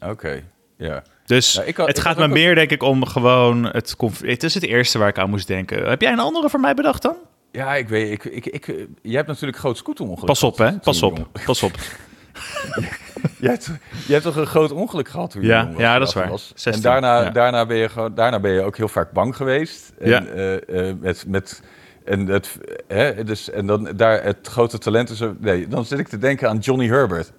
[0.06, 0.44] Oké,
[0.78, 1.04] ja.
[1.26, 3.96] Dus Ja, ik had- het gaat me ook meer, denk ik, om gewoon het...
[4.22, 5.90] Het is het eerste waar ik aan moest denken.
[5.90, 7.16] Heb jij een andere voor mij bedacht dan?
[7.52, 8.66] Ja, ik weet, ik, ik, ik,
[9.02, 10.72] jij hebt natuurlijk groot scooterongeluk Pas op, hè?
[10.80, 11.28] Pas op.
[11.46, 11.72] Pas op.
[13.40, 15.78] Jij hebt, jij hebt toch een groot ongeluk gehad toen je Ja, was?
[15.78, 16.24] ja, dat is was.
[16.24, 16.32] waar.
[16.34, 17.30] En 16, daarna, ja.
[17.30, 19.94] daarna, ben je gewoon, daarna ben je ook heel vaak bang geweest.
[20.00, 20.24] En, Ja.
[20.26, 21.62] eh, eh, met, met,
[22.06, 22.58] en, het,
[22.88, 25.22] hè, dus, en dan daar het grote talent is...
[25.40, 27.32] Nee, dan zit ik te denken aan Johnny Herbert.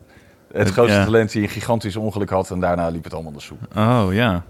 [0.52, 1.04] Het grootste Ja.
[1.04, 3.58] talent die een gigantisch ongeluk had en daarna liep het allemaal de soep.
[3.76, 4.44] Oh, ja.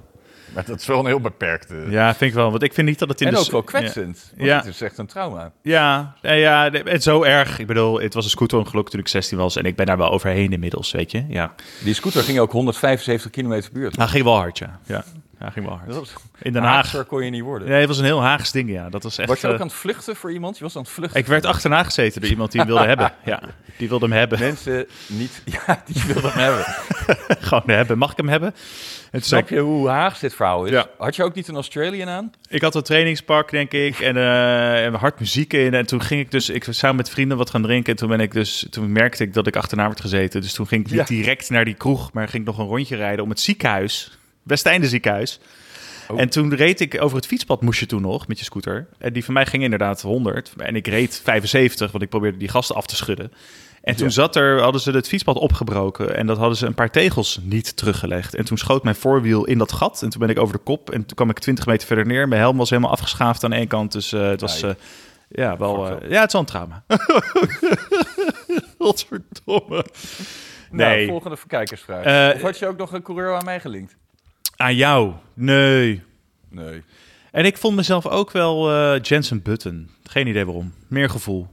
[0.64, 1.86] Maar dat is wel een heel beperkte...
[1.88, 2.50] Ja, vind ik wel.
[2.50, 3.40] Want ik vind niet dat het in en de...
[3.40, 3.66] ook wel ja.
[3.66, 4.32] kwetsend.
[4.36, 4.56] want Ja.
[4.56, 5.52] Het is echt een trauma.
[5.62, 7.58] Ja, ja, ja, en zo erg.
[7.58, 9.56] Ik bedoel, het was een scooterongeluk toen ik 16 was.
[9.56, 11.24] En ik ben daar wel overheen inmiddels, weet je.
[11.28, 11.54] Ja.
[11.84, 13.92] Die scooter ging ook 175 kilometer per uur.
[13.96, 14.80] Hij ging wel hard, ja.
[14.86, 15.04] Ja,
[15.38, 15.94] hij ging wel hard.
[15.94, 16.12] Was-
[16.42, 17.06] In Den Haag.
[17.06, 17.68] Kon je niet worden.
[17.68, 18.88] Nee, het was een heel Haags ding, ja.
[18.90, 19.28] Dat was echt...
[19.28, 20.56] Was je ook eh, aan het vluchten voor iemand?
[20.58, 21.20] Je was aan het vluchten.
[21.20, 23.12] Ik werd achterna gezeten door iemand die hem wilde hebben.
[23.24, 23.42] Ja,
[23.76, 24.38] die wilde hem hebben.
[24.38, 25.42] Mensen niet...
[25.66, 26.64] Ja, die wilden hem hebben.
[27.48, 27.98] Gewoon hebben.
[27.98, 28.54] Mag ik hem hebben?
[29.10, 30.70] Zei Snap je hoe Haags dit verhaal is?
[30.70, 30.86] Ja.
[30.98, 32.32] Had je ook niet een Australian aan?
[32.48, 35.74] Ik had een trainingspak, denk ik, en, eh, en hard muziek in.
[35.74, 37.92] En toen ging ik dus, ik samen met vrienden wat gaan drinken.
[37.92, 40.40] En toen ben ik dus, toen merkte ik dat ik achterna werd gezeten.
[40.40, 41.14] Dus toen ging ik niet Ja.
[41.16, 44.88] direct naar die kroeg, maar ging ik nog een rondje rijden om het ziekenhuis, Westeinde
[44.88, 45.40] ziekenhuis.
[46.08, 46.20] Oh.
[46.20, 48.86] En toen reed ik over het fietspad, moest je toen nog met je scooter.
[48.98, 50.52] En die van mij ging inderdaad 100.
[50.56, 53.32] En ik reed 75, want ik probeerde die gasten af te schudden.
[53.82, 54.12] En toen Ja.
[54.12, 57.76] zat er, hadden ze het fietspad opgebroken en dat hadden ze een paar tegels niet
[57.76, 58.34] teruggelegd.
[58.34, 60.90] En toen schoot mijn voorwiel in dat gat en toen ben ik over de kop
[60.90, 62.28] en toen kwam ik 20 meter verder neer.
[62.28, 64.74] Mijn helm was helemaal afgeschaafd aan één kant, dus eh, het was Ja, eh,
[65.28, 66.84] ja wel, eh, ja, het is wel een trauma.
[68.78, 69.84] Godverdomme.
[70.70, 70.96] Nee.
[70.96, 72.04] Nou, volgende kijkersvraag.
[72.04, 73.96] Eh, of had je ook nog een coureur aan mij gelinkt?
[74.56, 75.12] Aan jou?
[75.34, 76.02] Nee.
[76.48, 76.82] Nee.
[77.30, 79.90] En ik vond mezelf ook wel eh, Jensen Button.
[80.04, 80.72] Geen idee waarom.
[80.88, 81.48] Meer gevoel.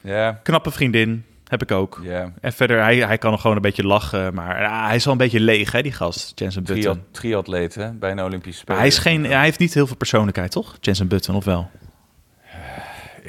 [0.00, 1.24] Ja, Knappe vriendin.
[1.48, 2.00] Heb ik ook.
[2.02, 2.32] ja.
[2.40, 4.34] En verder, hij, hij kan nog gewoon een beetje lachen.
[4.34, 6.32] Maar ah, hij is wel een beetje leeg, hè, die gast.
[6.34, 6.82] Jensen Button.
[6.82, 8.78] Triat, triatleet, hè, bij een Olympische Maar Spelen.
[8.78, 10.76] hij, is geen, hij heeft niet heel veel persoonlijkheid, toch?
[10.80, 11.70] Jensen Button, of wel?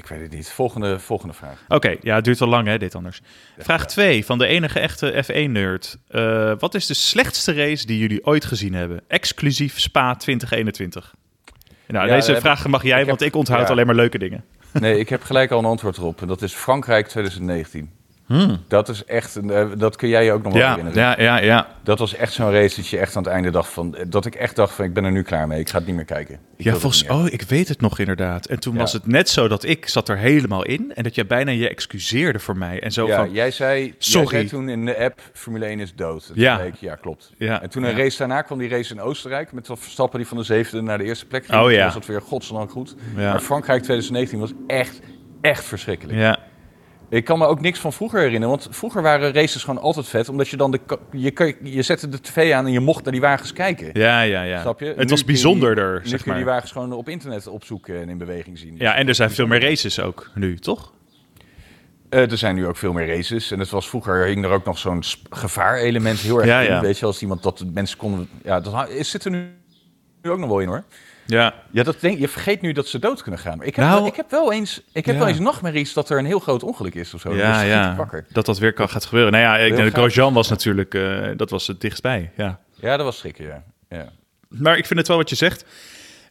[0.09, 0.51] Weet het niet.
[0.51, 1.63] Volgende, volgende vraag.
[1.67, 3.21] Oké, ja, het duurt wel lang, hè, dit anders.
[3.57, 5.97] Vraag 2 van de enige echte F1-nerd.
[6.07, 9.01] Eh, wat is de slechtste race die jullie ooit gezien hebben?
[9.07, 11.13] Exclusief Spa 2021.
[11.87, 13.71] Nou, Ja, deze heb- vraag mag jij, ik heb- want ik onthoud ja.
[13.71, 14.43] alleen maar leuke dingen.
[14.73, 16.21] Nee, ik heb gelijk al een antwoord erop.
[16.21, 17.89] En dat is Frankrijk 2019.
[18.67, 20.71] Dat is echt, een, eh, dat kun jij je ook nog wel Hmm.
[20.71, 21.23] Ja, herinneren.
[21.23, 21.67] ja, ja, ja.
[21.83, 24.35] Dat was echt zo'n race dat je echt aan het einde dacht van, dat ik
[24.35, 25.59] echt dacht van, ik ben er nu klaar mee.
[25.59, 26.39] Ik ga het niet meer kijken.
[26.57, 28.45] Ik Ja, volgens, oh, ik weet het nog inderdaad.
[28.45, 28.79] En toen Ja.
[28.79, 31.69] was het net zo dat ik zat er helemaal in en dat jij bijna je
[31.69, 32.79] excuseerde voor mij.
[32.79, 34.27] En zo ja, van, jij zei, jij Sorry.
[34.27, 36.31] zei toen in de app, Formule 1 is dood.
[36.33, 36.57] Ja.
[36.57, 37.31] toen ik, ja, klopt.
[37.37, 37.61] Ja.
[37.61, 40.37] En toen een race daarna kwam die race in Oostenrijk, met dat Verstappen die van
[40.37, 41.57] de zevende naar de eerste plek ging.
[41.57, 41.85] Oh, Toen ja.
[41.85, 42.95] was het weer godsdank goed.
[43.15, 43.31] Ja.
[43.31, 44.99] Maar Frankrijk 2019 was echt,
[45.41, 46.17] echt verschrikkelijk.
[46.17, 46.39] ja,
[47.09, 48.49] Ik kan me ook niks van vroeger herinneren.
[48.49, 50.29] Want vroeger waren races gewoon altijd vet.
[50.29, 50.79] Omdat je dan de...
[51.11, 53.89] Je, je zette de tv aan en je mocht naar die wagens kijken.
[53.93, 54.61] ja, ja, ja.
[54.61, 54.85] Snap je?
[54.85, 58.09] Het Nu was bijzonderder, Nu zeg kun je die wagens gewoon op internet opzoeken en
[58.09, 58.75] in beweging zien.
[58.77, 60.93] Ja, en er zijn veel meer races ook nu, toch?
[62.09, 63.51] Eh, er zijn nu ook veel meer races.
[63.51, 66.65] En het was vroeger hing er ook nog zo'n gevaarelement heel erg Ja, in.
[66.67, 66.81] ja.
[66.81, 68.29] Weet je, als iemand dat mensen konden...
[68.43, 69.49] Ja, dat zit er nu,
[70.21, 70.83] nu ook nog wel in hoor.
[71.29, 71.53] Ja.
[71.71, 73.57] Ja, dat denk, je vergeet nu dat ze dood kunnen gaan.
[73.57, 75.21] Maar ik heb, Nou, wel, ik heb wel eens, ik heb ja.
[75.21, 77.35] wel eens nachtmerries dat er een heel groot ongeluk is of zo.
[77.35, 78.07] Ja, ja.
[78.31, 79.31] Dat dat weer kan gaat gebeuren.
[79.31, 79.93] Nou ja, ik denk.
[79.93, 82.59] Grosjean was natuurlijk, eh, dat was het dichtstbij, ja.
[82.73, 83.63] Ja, dat was schrikken, ja.
[83.89, 84.09] ja.
[84.47, 85.65] Maar ik vind het wel wat je zegt.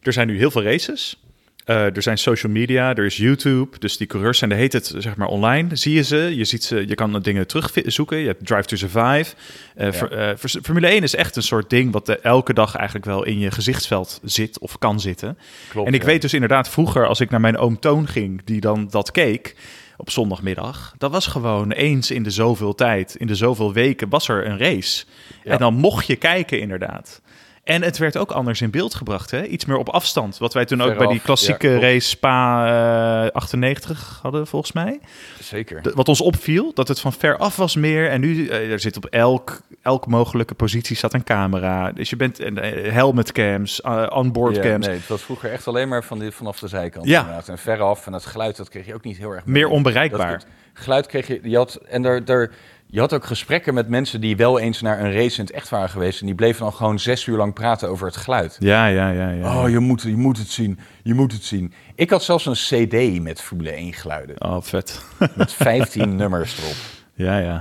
[0.01, 1.23] Er zijn nu heel veel races.
[1.65, 3.79] Eh, er zijn social media, er is YouTube.
[3.79, 5.75] Dus die coureurs zijn de heet het zeg maar online.
[5.75, 6.15] Zie je ze?
[6.35, 6.87] Je ziet ze.
[6.87, 8.17] Je kan dingen terugzoeken.
[8.17, 9.35] Je hebt Drive to Survive.
[9.75, 13.23] Eh, ver- eh, Formule 1 is echt een soort ding wat elke dag eigenlijk wel
[13.23, 15.37] in je gezichtsveld zit of kan zitten.
[15.69, 16.07] Klopt, en ik ja.
[16.07, 19.55] weet dus inderdaad vroeger als ik naar mijn oom Toon ging, die dan dat keek
[19.97, 24.27] op zondagmiddag, dat was gewoon eens in de zoveel tijd, in de zoveel weken was
[24.27, 25.05] er een race.
[25.43, 25.51] Ja.
[25.51, 27.21] En dan mocht je kijken inderdaad.
[27.69, 29.45] En het werd ook anders in beeld gebracht, hè?
[29.45, 30.37] iets meer op afstand.
[30.37, 34.99] Wat wij toen ook bij die klassieke ja, race Spa eh, 98 hadden, volgens mij.
[35.39, 35.81] Zeker.
[35.81, 38.09] De- wat ons opviel, dat het van ver af was meer.
[38.09, 41.91] En nu, eh, er zit op elk, elk mogelijke positie staat een camera.
[41.91, 44.85] Dus je bent eh, cams, eh, onboard Ja, cams.
[44.87, 47.05] Nee, het was vroeger echt alleen maar van die, vanaf de zijkant.
[47.07, 47.19] Ja.
[47.19, 47.47] inderdaad.
[47.47, 48.05] En veraf.
[48.07, 49.53] En het geluid, dat kreeg je ook niet heel erg mee.
[49.53, 50.31] Meer onbereikbaar.
[50.31, 51.39] Dat, geluid kreeg je...
[51.43, 52.51] je had, en daar, daar,
[52.91, 55.69] je had ook gesprekken met mensen die wel eens naar een race in het echt
[55.69, 56.19] waren geweest.
[56.19, 58.55] En die bleven dan gewoon zes uur lang praten over het geluid.
[58.59, 59.29] Ja, ja, ja.
[59.29, 59.61] ja.
[59.63, 60.79] Oh, je moet, je moet het zien.
[61.03, 61.73] Je moet het zien.
[61.95, 64.41] Ik had zelfs een cd met Formule 1 geluiden.
[64.41, 65.05] Oh, vet.
[65.35, 66.75] Met 15 nummers erop.
[67.13, 67.53] ja, ja.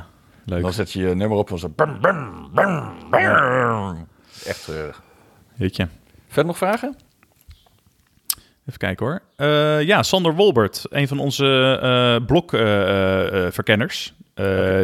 [0.47, 0.63] En Leuk.
[0.63, 1.69] dan zet je je nummer op en zo...
[1.69, 4.07] bam, bam, bam, bam.
[4.47, 5.03] Echt treurig.
[5.55, 5.89] Jeetje.
[6.27, 6.97] Verder nog vragen?
[8.67, 9.21] Even kijken hoor.
[9.37, 14.15] Eh, ja, Sander Wolbert, een van onze eh blokverkenners.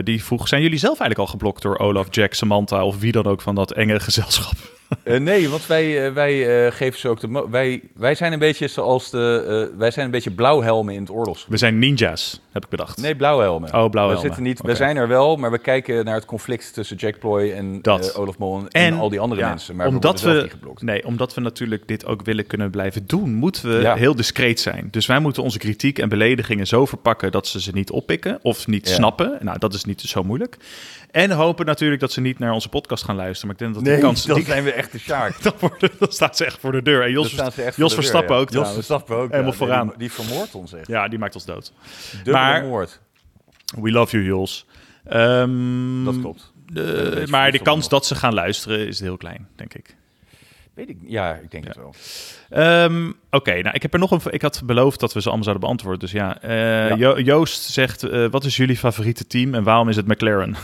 [0.04, 3.24] Die vroeg, zijn jullie zelf eigenlijk al geblokt door Olaf, Jack, Samantha of wie dan
[3.26, 4.54] ook van dat enge gezelschap?
[5.02, 7.46] Eh, nee, want wij, eh, wij eh, geven ze ook de.
[7.50, 9.68] Wij, wij zijn een beetje zoals de.
[9.72, 11.52] eh, wij zijn een beetje blauwhelmen in het oorlogsgebied.
[11.52, 13.00] We zijn ninjas, heb ik bedacht.
[13.00, 13.74] Nee, blauwhelmen.
[13.74, 14.14] Oh, blauwhelmen.
[14.14, 17.18] We, zitten niet, we zijn er wel, maar we kijken naar het conflict tussen Jack
[17.18, 19.76] Ploy en eh, Olaf Mol en, en al die andere ja, mensen.
[19.76, 23.68] Maar omdat we niet nee, omdat we natuurlijk dit ook willen kunnen blijven doen, moeten
[23.76, 23.94] we Ja.
[23.94, 24.88] heel discreet zijn.
[24.90, 28.66] Dus wij moeten onze kritiek en beledigingen zo verpakken dat ze ze niet oppikken of
[28.66, 28.94] niet Ja.
[28.94, 29.36] snappen.
[29.44, 30.56] Nou, dat is niet zo moeilijk.
[31.10, 33.46] En hopen natuurlijk dat ze niet naar onze podcast gaan luisteren.
[33.46, 34.26] Maar ik denk dat Nee, die kans...
[34.26, 35.42] dan die, zijn we echt de sjaak.
[35.42, 37.02] dan, worden, dan staat ze echt voor de deur.
[37.02, 38.40] En Jos, Jos de deur, Verstappen ja.
[38.40, 38.72] ook Jos.
[38.72, 39.30] Verstappen ook.
[39.30, 39.56] Helemaal ja.
[39.58, 39.88] vooraan.
[39.88, 40.86] Die, die vermoordt ons echt.
[40.86, 41.72] Ja, die maakt ons dood.
[42.12, 43.00] Dubbele maar- moord.
[43.80, 44.66] We love you, Jos.
[45.04, 46.52] Ehm, Dat klopt.
[46.74, 49.96] eh, een beetje maar de kans dat ze gaan luisteren is heel klein, denk ik.
[50.74, 51.94] Weet ik, ja, ik denk het wel.
[52.50, 54.20] Ehm, Oké, nou, ik heb er nog een.
[54.30, 56.00] Ik had beloofd dat we ze allemaal zouden beantwoorden.
[56.00, 56.94] Dus ja, eh, Ja.
[56.96, 60.54] Jo- Joost zegt: eh, Wat is jullie favoriete team en waarom is het McLaren?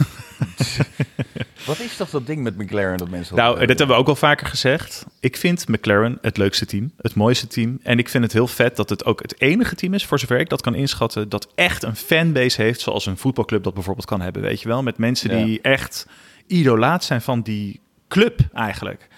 [1.67, 3.37] Wat is toch dat ding met McLaren dat mensen...
[3.37, 5.07] nou, dit hebben we ook al vaker gezegd.
[5.21, 7.79] Ik vind McLaren het leukste team, het mooiste team.
[7.83, 10.41] En ik vind het heel vet dat het ook het enige team is, voor zover
[10.41, 14.21] ik dat kan inschatten, dat echt een fanbase heeft, zoals een voetbalclub dat bijvoorbeeld kan
[14.21, 14.43] hebben.
[14.43, 15.45] Weet je wel, met mensen Ja.
[15.45, 16.07] die echt
[16.47, 19.09] idolaat zijn van die club eigenlijk.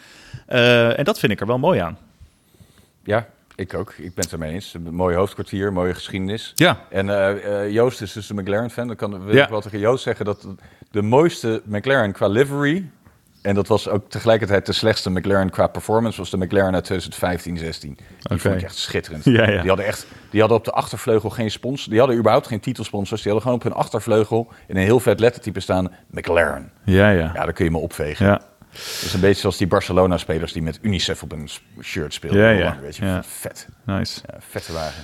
[0.46, 1.98] Eh, en dat vind ik er wel mooi aan.
[3.04, 3.90] Ja, ik ook.
[3.96, 4.74] Ik ben het ermee eens.
[4.74, 6.52] Een mooi hoofdkwartier, mooie geschiedenis.
[6.54, 6.78] Ja.
[6.90, 8.86] En eh, eh, Joost is dus een McLaren-fan.
[8.86, 9.42] Dan kan, wil Ja.
[9.44, 10.46] ik wel tegen Joost zeggen dat
[10.90, 12.84] de mooiste McLaren qua livery
[13.42, 16.18] En dat was ook tegelijkertijd de slechtste McLaren qua performance.
[16.18, 17.94] was de McLaren uit 2015, 16.
[17.94, 18.38] Die Oké.
[18.38, 19.24] vond ik echt schitterend.
[19.24, 19.60] Ja, ja.
[19.60, 21.84] Die hadden echt, die hadden op de achtervleugel geen spons.
[21.84, 23.22] Die hadden überhaupt geen titelsponsors.
[23.22, 26.72] Die hadden gewoon op hun achtervleugel in een heel vet lettertype staan McLaren.
[26.84, 27.18] Ja, ja.
[27.34, 28.26] Ja, daar kun je me opvegen.
[28.26, 28.40] Ja.
[28.72, 31.48] Dat is een beetje zoals die Barcelona-spelers die met UNICEF op hun
[31.82, 32.54] shirt speelden.
[32.56, 33.22] Ja, Weet je, Ja.
[33.22, 33.68] vet.
[33.86, 34.20] Nice.
[34.26, 35.02] Ja, vette wagen.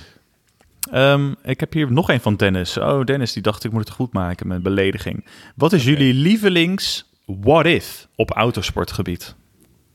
[0.91, 2.77] Ehm, ik heb hier nog een van Dennis.
[2.77, 5.25] Oh, Dennis die dacht ik moet het goed maken met belediging.
[5.55, 9.35] Wat is jullie lievelings what if op autosportgebied?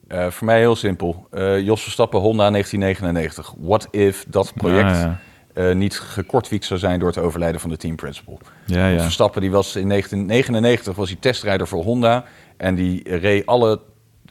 [0.08, 1.26] Eh, voor mij heel simpel.
[1.30, 3.54] Eh, Jos Verstappen, Honda 1999.
[3.58, 5.20] What if dat project Ah, ja.
[5.54, 8.40] eh, niet gekortwiekt zou zijn door het overlijden van de team principal?
[8.66, 9.00] Ja, ja.
[9.02, 12.24] Verstappen die was in 1999 was hij testrijder voor Honda.
[12.64, 13.80] En die reed alle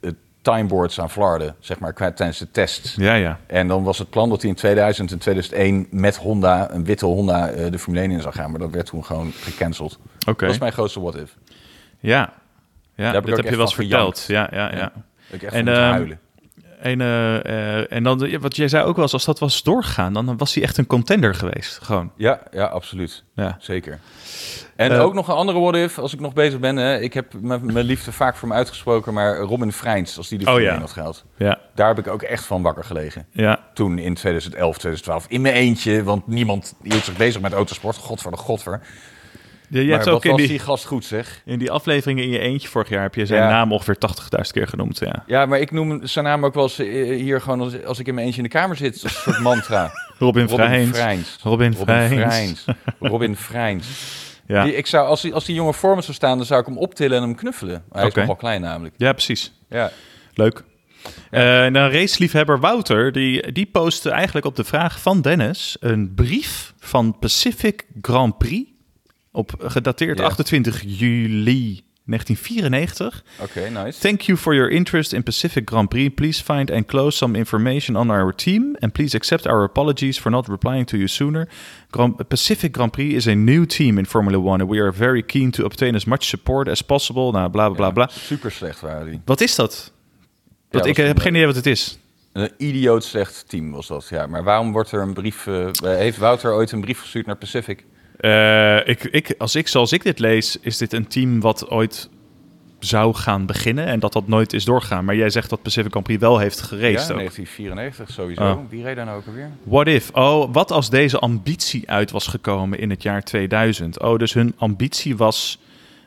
[0.02, 0.12] eh,
[0.42, 2.96] timeboards aan Florida, zeg maar, tijdens de tests.
[2.96, 3.40] Ja, ja.
[3.48, 7.06] En dan was het plan dat hij in 2000 en 2001 met Honda, een witte
[7.06, 8.52] Honda, eh, de Formule 1 in zou gaan.
[8.52, 10.00] Maar dat werd toen gewoon gecanceld.
[10.28, 10.46] Oké.
[10.46, 11.38] Dat is mijn grootste what if.
[12.00, 12.34] Ja.
[12.96, 14.24] Ja, heb dat heb je wel eens verteld.
[14.28, 14.92] Ja, ja, ja.
[15.30, 16.20] Ik echt En, en, ehm, huilen.
[16.84, 20.38] En, eh, en dan, wat jij zei ook wel eens, als dat was doorgegaan, dan
[20.38, 21.80] was hij echt een contender geweest.
[21.84, 22.12] Gewoon.
[22.18, 23.24] Ja, ja, absoluut.
[23.36, 23.58] Ja.
[23.60, 24.00] Zeker.
[24.76, 26.76] En Eh, ook nog een andere what if, als ik nog bezig ben.
[26.76, 30.52] Hè, ik heb mijn liefde vaak voor me uitgesproken, maar Robin Freins, als die de
[30.52, 30.72] Oh, ja.
[30.72, 31.26] 1 had gehaald.
[31.38, 31.60] Ja.
[31.76, 33.26] Daar heb ik ook echt van wakker gelegen.
[33.32, 33.60] Ja.
[33.74, 35.26] Toen in 2011, 2012.
[35.28, 37.98] In mijn eentje, want niemand hield zich bezig met autosport.
[37.98, 38.82] Godver de godver.
[39.74, 41.42] Ja, je hebt ook in die, die gast goed, zeg.
[41.46, 43.50] in die afleveringen in je eentje vorig jaar heb je zijn Ja.
[43.50, 45.00] naam ongeveer 80.000 keer genoemd.
[45.00, 45.24] Ja.
[45.28, 48.08] Ja, maar ik noem zijn naam ook wel eens eh, hier gewoon als, als ik
[48.08, 48.94] in mijn eentje in de kamer zit.
[48.94, 49.92] Als een soort mantra.
[50.20, 50.50] Robin.
[50.50, 51.38] Freins.
[51.44, 51.74] Robin.
[51.74, 52.66] Freins.
[53.00, 53.88] Robin Freins.
[54.48, 54.64] Ja.
[54.64, 56.66] Die, ik zou, als, die, als die jongen voor me zou staan, dan zou ik
[56.66, 57.84] hem optillen en hem knuffelen.
[57.92, 58.94] Hij is nogal klein namelijk.
[58.98, 59.54] ja, precies.
[59.70, 59.92] Ja.
[60.34, 60.64] Leuk.
[61.30, 66.74] En dan raceliefhebber Wouter, die, die postte eigenlijk op de vraag van Dennis een brief
[66.80, 68.70] van Pacific Grand Prix,
[69.34, 70.24] op, gedateerd Ja.
[70.26, 73.24] 28 juli 1994.
[73.42, 74.00] Oké, nice.
[74.00, 76.10] Thank you for your interest in Pacific Grand Prix.
[76.14, 78.76] Please find and close some information on our team.
[78.80, 81.48] And please accept our apologies for not replying to you sooner.
[81.90, 84.62] Grand, Pacific Grand Prix is a new team in Formula One.
[84.64, 87.32] And we are very keen to obtain as much support as possible.
[87.32, 87.92] Nou, bla bla bla.
[87.92, 88.08] bla.
[88.12, 89.22] Super slecht waren die.
[89.26, 89.92] Wat is dat?
[90.70, 91.98] Dat, Ja, ik was heb een- geen idee wat het is.
[92.34, 94.08] Een idioot slecht team was dat.
[94.10, 95.48] Ja, maar waarom wordt er een brief...
[95.48, 97.86] eh, heeft Wouter ooit een brief gestuurd naar Pacific?
[98.24, 102.10] Eh, ik, ik, als ik, zoals ik dit lees, is dit een team wat ooit
[102.80, 105.06] zou gaan beginnen en dat dat nooit is doorgegaan.
[105.06, 107.18] Maar jij zegt dat Pacific Grand Prix wel heeft Ja, geraced ook.
[107.18, 108.44] 1994 sowieso.
[108.44, 108.60] Oh.
[108.70, 109.50] Wie reed daar nou ook alweer?
[109.64, 110.10] What if?
[110.14, 114.02] Oh, wat als deze ambitie uit was gekomen in het jaar 2000?
[114.02, 115.60] Oh, dus hun ambitie was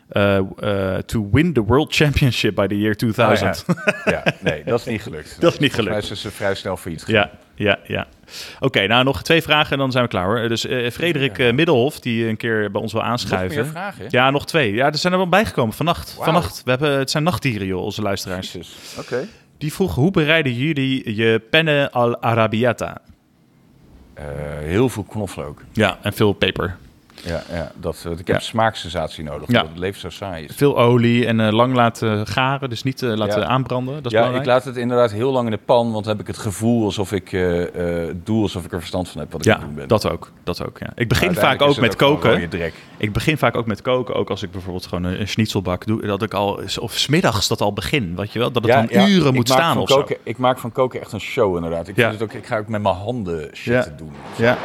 [0.09, 3.65] eh, eh, to win the World Championship by the year 2000.
[3.69, 4.13] Oh, ja.
[4.13, 5.37] ja, nee, dat is niet gelukt.
[5.41, 6.11] Dat is niet Volgens mij gelukt.
[6.11, 7.31] is ze vrij snel failliet gegaan.
[7.55, 8.07] Ja, ja, ja.
[8.61, 10.49] Oké, nou nog twee vragen en dan zijn we klaar hoor.
[10.49, 13.57] Dus eh, Frederik eh, Middelhof, die een keer bij ons wil aanschuiven.
[13.57, 14.07] meer vragen?
[14.09, 14.73] Ja, nog twee.
[14.73, 16.17] Ja, er zijn er wel bijgekomen vannacht.
[16.21, 16.63] Vannacht.
[16.65, 18.57] We hebben, het zijn nachtdieren joh, onze luisteraars.
[18.99, 19.29] Oké.
[19.59, 22.99] Die vroeg, hoe bereiden jullie je penne al arabiata?
[24.15, 24.25] Eh,
[24.59, 25.63] heel veel knoflook.
[25.73, 26.77] Ja, en veel peper.
[27.25, 29.62] Ja, ja dat, eh, ik heb smaaksensatie nodig, Ja.
[29.62, 30.55] het leven zo saai is.
[30.57, 33.95] Veel olie en eh, lang laten garen, dus niet eh, laten aanbranden.
[33.95, 34.45] Dat is ja, belangrijk.
[34.47, 36.85] ik laat het inderdaad heel lang in de pan, want dan heb ik het gevoel
[36.85, 37.31] alsof ik
[38.25, 39.89] doe alsof ik er verstand van heb wat ik Ja, aan het doen ben.
[39.89, 40.31] dat ook.
[40.45, 40.93] Dat ook ja.
[40.95, 42.49] Ik begin vaak ook met koken.
[42.97, 46.07] Ik begin vaak ook met koken, ook als ik bijvoorbeeld gewoon een, een schnitzelbak doe,
[46.07, 48.51] dat ik al, of smiddags dat al begin, weet je wel?
[48.51, 50.05] Dat het dan uren moet staan of zo.
[50.23, 51.89] Ik maak van koken echt een show inderdaad.
[51.89, 52.09] Ik, Ja.
[52.09, 54.12] vind het ook, ik ga ook met mijn handen shit doen.
[54.37, 54.59] Ja.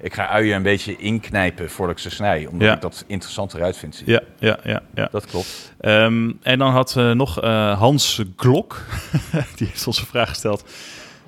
[0.00, 2.74] Ik ga uien een beetje inknijpen voordat ik ze snij, omdat Ja.
[2.74, 3.94] ik dat interessant eruit vind.
[3.94, 4.04] zien.
[4.08, 4.82] Ja, ja, ja.
[4.94, 5.08] ja.
[5.12, 5.72] Dat klopt.
[5.80, 8.84] Ehm, en dan had eh, nog eh, Hans Glok,
[9.56, 10.64] die heeft ons een vraag gesteld.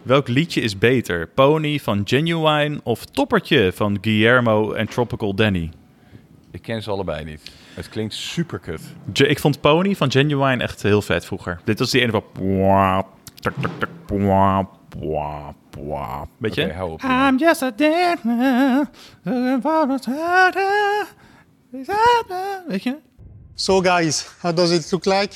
[0.03, 1.29] Welk liedje is beter?
[1.29, 5.71] Pony van Genuine of Toppertje van Guillermo en Tropical Danny?
[6.51, 7.53] Ik ken ze allebei niet.
[7.75, 8.81] Het klinkt super kut.
[9.13, 11.61] Ik vond Pony van Genuine echt heel vet vroeger.
[11.65, 12.23] Dit was die ene van...
[15.83, 16.29] pwa.
[16.39, 16.65] Weet je?
[16.65, 17.03] Oké, hou op.
[17.03, 18.89] I'm just a dead man.
[19.25, 21.07] looking for a.
[22.67, 22.97] Weet je?
[23.55, 25.35] So guys, how does it look like?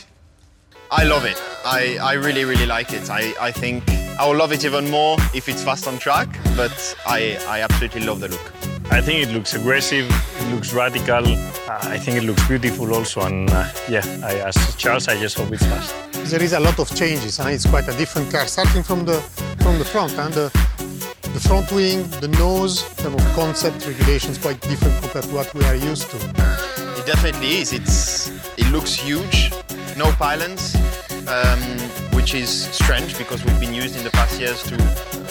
[0.91, 1.43] I love it.
[1.65, 3.09] I, I really, really like it.
[3.09, 3.83] I, I think
[4.19, 8.03] I will love it even more if it's fast on track, but I, I absolutely
[8.03, 8.53] love the look.
[8.91, 11.25] I think it looks aggressive, it looks radical.
[11.25, 13.23] Uh, I think it looks beautiful also.
[13.23, 16.12] And uh, yeah, I, as Charles, I just hope it's fast.
[16.31, 18.47] There is a lot of changes, and it's quite a different car.
[18.47, 19.21] Starting from the
[19.63, 20.51] from the front, and the
[21.35, 25.75] the front wing, the nose, the concept regulations quite different compared to what we are
[25.75, 26.17] used to.
[26.99, 27.73] It definitely is.
[27.73, 29.53] It's it looks huge,
[29.97, 30.75] no pylons,
[31.29, 31.61] um,
[32.17, 34.77] which is strange because we've been used in the past years to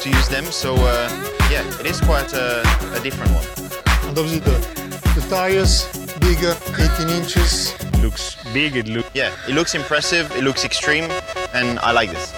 [0.01, 0.45] to use them.
[0.45, 1.09] So uh,
[1.49, 2.61] yeah, it is quite a,
[2.93, 3.47] a different one.
[4.07, 4.57] And obviously the
[5.15, 5.87] the tires
[6.21, 8.75] bigger, 18 inches, looks big.
[8.75, 11.07] It looks Yeah, it looks impressive, it looks extreme,
[11.53, 12.31] and I like this.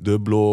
[0.00, 0.48] De blok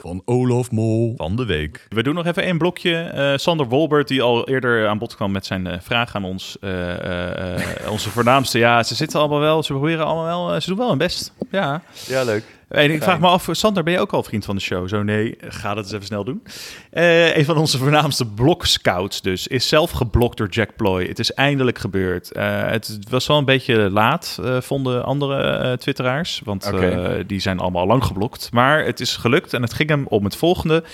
[0.00, 1.14] van Olaf Mol.
[1.16, 1.86] Van de week.
[1.88, 2.94] We doen nog even één blokje.
[2.96, 6.56] Eh, Sander Wolbert, die al eerder aan bod kwam met zijn eh, vraag aan ons.
[6.60, 7.54] eh,
[7.90, 8.58] onze voornaamste.
[8.58, 9.62] Ja, ze zitten allemaal wel.
[9.62, 10.60] Ze proberen allemaal wel.
[10.60, 11.32] ze doen wel hun best.
[11.50, 11.82] Ja.
[12.06, 12.44] Ja, leuk.
[12.68, 14.88] En ik vraag me af, Sander, ben je ook al vriend van de show?
[14.88, 16.42] Zo nee, ga dat eens even snel doen.
[16.90, 21.06] Eh, een van onze voornaamste blokscouts dus, is zelf geblokt door Jack Ploy.
[21.06, 22.32] Het is eindelijk gebeurd.
[22.32, 26.40] Eh, het was wel een beetje laat, eh, vonden andere twitteraars.
[26.44, 26.72] Want
[27.26, 28.52] die zijn allemaal al lang geblokt.
[28.52, 30.84] Maar het is gelukt en het ging hem om het volgende.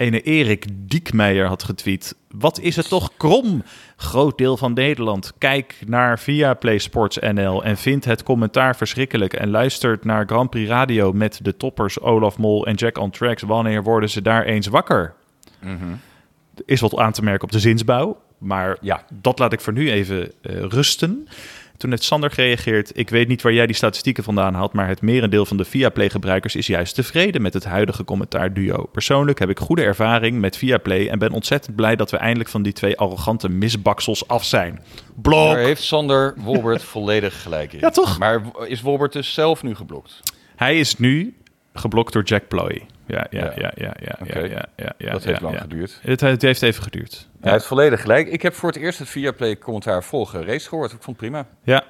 [0.00, 2.14] Ene Erik Diekmeijer had getweet.
[2.30, 3.62] Wat is het toch krom?
[3.96, 5.32] Groot deel van Nederland.
[5.38, 9.32] Kijk naar via Play Sports NL en vindt het commentaar verschrikkelijk.
[9.32, 13.42] En luistert naar Grand Prix Radio met de toppers Olaf Mol en Jack on Tracks.
[13.42, 15.14] Wanneer worden ze daar eens wakker?
[16.54, 18.20] Er is wat aan te merken op de zinsbouw.
[18.38, 19.04] Maar ja.
[19.12, 21.28] dat laat ik voor nu even eh, rusten.
[21.80, 22.98] Toen heeft Sander gereageerd.
[22.98, 26.56] Ik weet niet waar jij die statistieken vandaan haalt, maar het merendeel van de Viaplay-gebruikers
[26.56, 28.84] is juist tevreden met het huidige commentaarduo.
[28.92, 32.62] Persoonlijk heb ik goede ervaring met Viaplay en ben ontzettend blij dat we eindelijk van
[32.62, 34.82] die twee arrogante misbaksels af zijn.
[35.14, 35.54] Blok!
[35.54, 37.78] Daar heeft Sander Wolbert volledig gelijk in.
[37.80, 38.18] Ja, toch?
[38.18, 40.20] Maar is Wolbert dus zelf nu geblokt?
[40.56, 41.36] Hij is nu
[41.74, 42.86] geblokt door Jack Ploy.
[43.10, 45.98] Ja, ja, ja, ja, ja, ja, ja, ja, ja, Dat heeft lang geduurd.
[46.02, 47.28] Het, het heeft even geduurd.
[47.40, 48.28] Hij heeft volledig gelijk.
[48.28, 50.92] Ik heb voor het eerst het Viaplay commentaar volgen race gehoord.
[50.92, 51.46] Ik vond het prima.
[51.62, 51.84] Ja.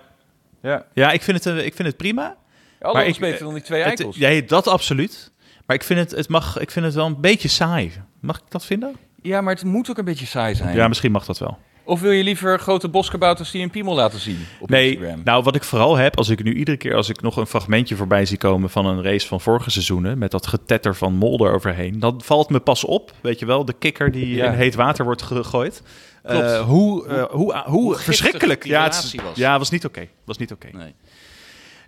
[0.63, 0.85] Ja.
[0.93, 2.37] Ja, ik vind het, eh, ik vind het prima.
[2.81, 4.17] Alles ik, beter dan die twee het- eikels.
[4.17, 5.33] Ja, dat absoluut.
[5.67, 7.93] Maar ik vind, het, het mag, ik vind het wel een beetje saai.
[8.21, 8.97] Mag ik dat vinden?
[9.23, 10.75] Ja, maar het moet ook een beetje saai zijn.
[10.77, 11.59] Ja, misschien mag dat wel.
[11.91, 15.21] Of wil je liever grote boskabouters die een piemel laten zien op nee, Instagram?
[15.25, 17.97] nou wat ik vooral heb, als ik nu iedere keer als ik nog een fragmentje
[17.97, 21.99] voorbij zie komen van een race van vorige seizoenen, met dat getetter van Molder overheen,
[21.99, 24.47] dan valt me pas op, weet je wel, de kikker die Ja.
[24.53, 25.83] in heet water wordt gegooid.
[26.23, 28.65] Eh, hoe, eh, hoe, hoe, Hoe verschrikkelijk.
[28.65, 29.37] Ja, het, relatie was.
[29.37, 30.07] ja, was niet oké.
[30.25, 30.69] Was niet oké.
[30.73, 30.95] Nee.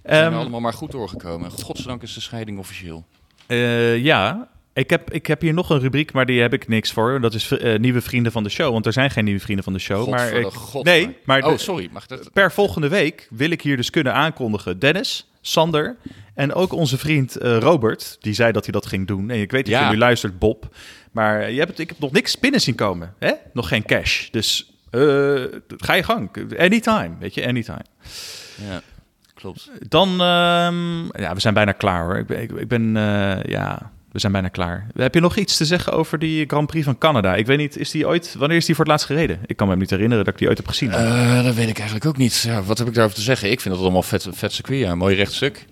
[0.03, 1.51] We zijn Ehm, allemaal maar goed doorgekomen.
[1.51, 3.05] Godzijdank is de scheiding officieel.
[3.47, 6.93] Eh, ja, ik heb, ik heb hier nog een rubriek, maar die heb ik niks
[6.93, 7.21] voor.
[7.21, 8.73] Dat is eh, nieuwe vrienden van de show.
[8.73, 10.09] Want er zijn geen nieuwe vrienden van de show.
[10.09, 10.49] maar ik,
[10.83, 14.79] nee, maar Oh, sorry, mag dat- per volgende week wil ik hier dus kunnen aankondigen.
[14.79, 15.97] Dennis, Sander
[16.35, 18.17] en ook onze vriend eh, Robert.
[18.21, 19.31] Die zei dat hij dat ging doen.
[19.31, 19.85] En ik weet dat Ja.
[19.87, 20.75] je nu luistert, Bob.
[21.13, 23.15] Maar je hebt, ik heb nog niks binnen zien komen.
[23.19, 23.33] Hè?
[23.53, 24.29] Nog geen cash.
[24.31, 25.01] Dus eh,
[25.77, 26.31] ga je gang.
[26.59, 27.85] Anytime, weet je, anytime.
[28.69, 28.81] Ja,
[29.35, 29.71] klopt.
[29.89, 32.17] Dan, ehm, ja, we zijn bijna klaar hoor.
[32.19, 32.93] Ik ben, ik, ik ben
[33.47, 34.87] ja, we zijn bijna klaar.
[34.97, 37.35] Heb je nog iets te zeggen over die Grand Prix van Canada?
[37.35, 39.39] Ik weet niet, is die ooit, wanneer is die voor het laatst gereden?
[39.47, 40.91] Ik kan me niet herinneren dat ik die ooit heb gezien.
[40.91, 42.49] Eh, dat weet ik eigenlijk ook niet.
[42.67, 43.51] Wat heb ik daarover te zeggen?
[43.51, 45.65] Ik vind het allemaal vet, vet circuit, een mooi rechtstuk.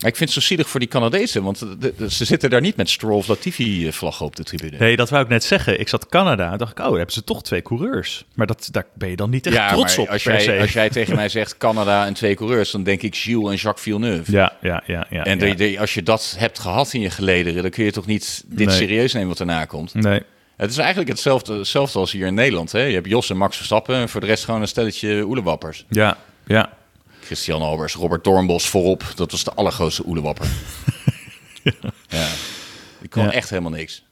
[0.00, 2.76] Ik vind het zo zielig voor die Canadezen, want de- de- ze zitten daar niet
[2.76, 4.76] met Stroll of Latifi vlaggen op de tribune.
[4.78, 5.80] Nee, dat wou ik net zeggen.
[5.80, 6.56] Ik zat Canada.
[6.56, 8.24] dacht ik, oh, daar hebben ze toch twee coureurs.
[8.34, 10.58] Maar dat, daar ben je dan niet echt trots maar op als jij, se.
[10.60, 13.82] als jij tegen mij zegt Canada en twee coureurs, dan denk ik Gilles en Jacques
[13.82, 14.32] Villeneuve.
[14.32, 15.06] Ja, ja, ja.
[15.10, 15.54] ja en ja.
[15.54, 18.66] de- als je dat hebt gehad in je gelederen, dan kun je toch niet dit
[18.66, 18.76] Nee.
[18.76, 19.94] serieus nemen wat erna komt.
[19.94, 20.22] Nee.
[20.56, 22.72] Het is eigenlijk hetzelfde, hetzelfde als hier in Nederland.
[22.72, 22.82] Hè?
[22.82, 25.84] Je hebt Jos en Max Verstappen en voor de rest gewoon een stelletje oelewappers.
[25.88, 26.78] Ja, ja.
[27.30, 29.04] Christian Albers, Robert Doornbos voorop.
[29.14, 30.46] Dat was de allergrootste oelewapper.
[32.08, 32.28] ja.
[33.00, 33.32] Die kon Ja.
[33.32, 34.04] echt helemaal niks.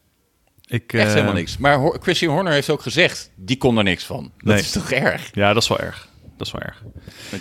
[0.66, 1.56] Ik, Echt eh, helemaal niks.
[1.56, 4.22] Maar Ho- Christian Horner heeft ook gezegd, die kon er niks van.
[4.36, 4.58] Dat Nee.
[4.58, 5.28] is toch erg?
[5.32, 6.08] Ja, dat is wel erg.
[6.36, 6.82] Dat is wel erg.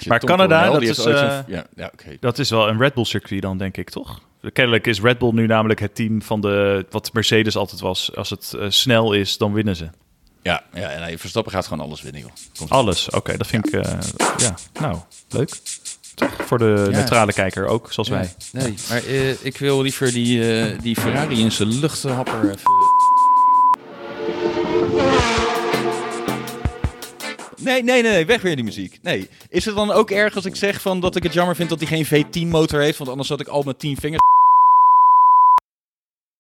[0.07, 3.41] Maar Tom Canada, dat is, eh, ja, ja, dat is wel een Red Bull circuit
[3.41, 4.21] dan, denk ik, toch?
[4.53, 8.15] Kennelijk is Red Bull nu namelijk het team van de, wat Mercedes altijd was.
[8.15, 9.89] Als het eh, snel is, dan winnen ze.
[10.47, 12.31] Ja, ja en nee, Verstappen gaat gewoon alles winnen, joh.
[12.57, 13.93] Komt- Alles, oké, dat vind ik, eh,
[14.37, 14.97] ja, nou,
[15.29, 15.49] leuk.
[16.15, 16.29] Toch?
[16.45, 16.97] Voor de Ja.
[16.97, 18.33] neutrale kijker ook, zoals Ja, wij.
[18.51, 22.61] Nee, maar eh, ik wil liever die, eh, die Ferrari in zijn luchthapper even...
[27.57, 28.99] Nee, nee, nee, nee, weg weer die muziek.
[29.01, 29.29] Nee.
[29.49, 31.79] Is het dan ook erg als ik zeg van dat ik het jammer vind dat
[31.79, 32.97] hij geen V10-motor heeft?
[32.97, 34.21] Want anders had ik al met 10 vingers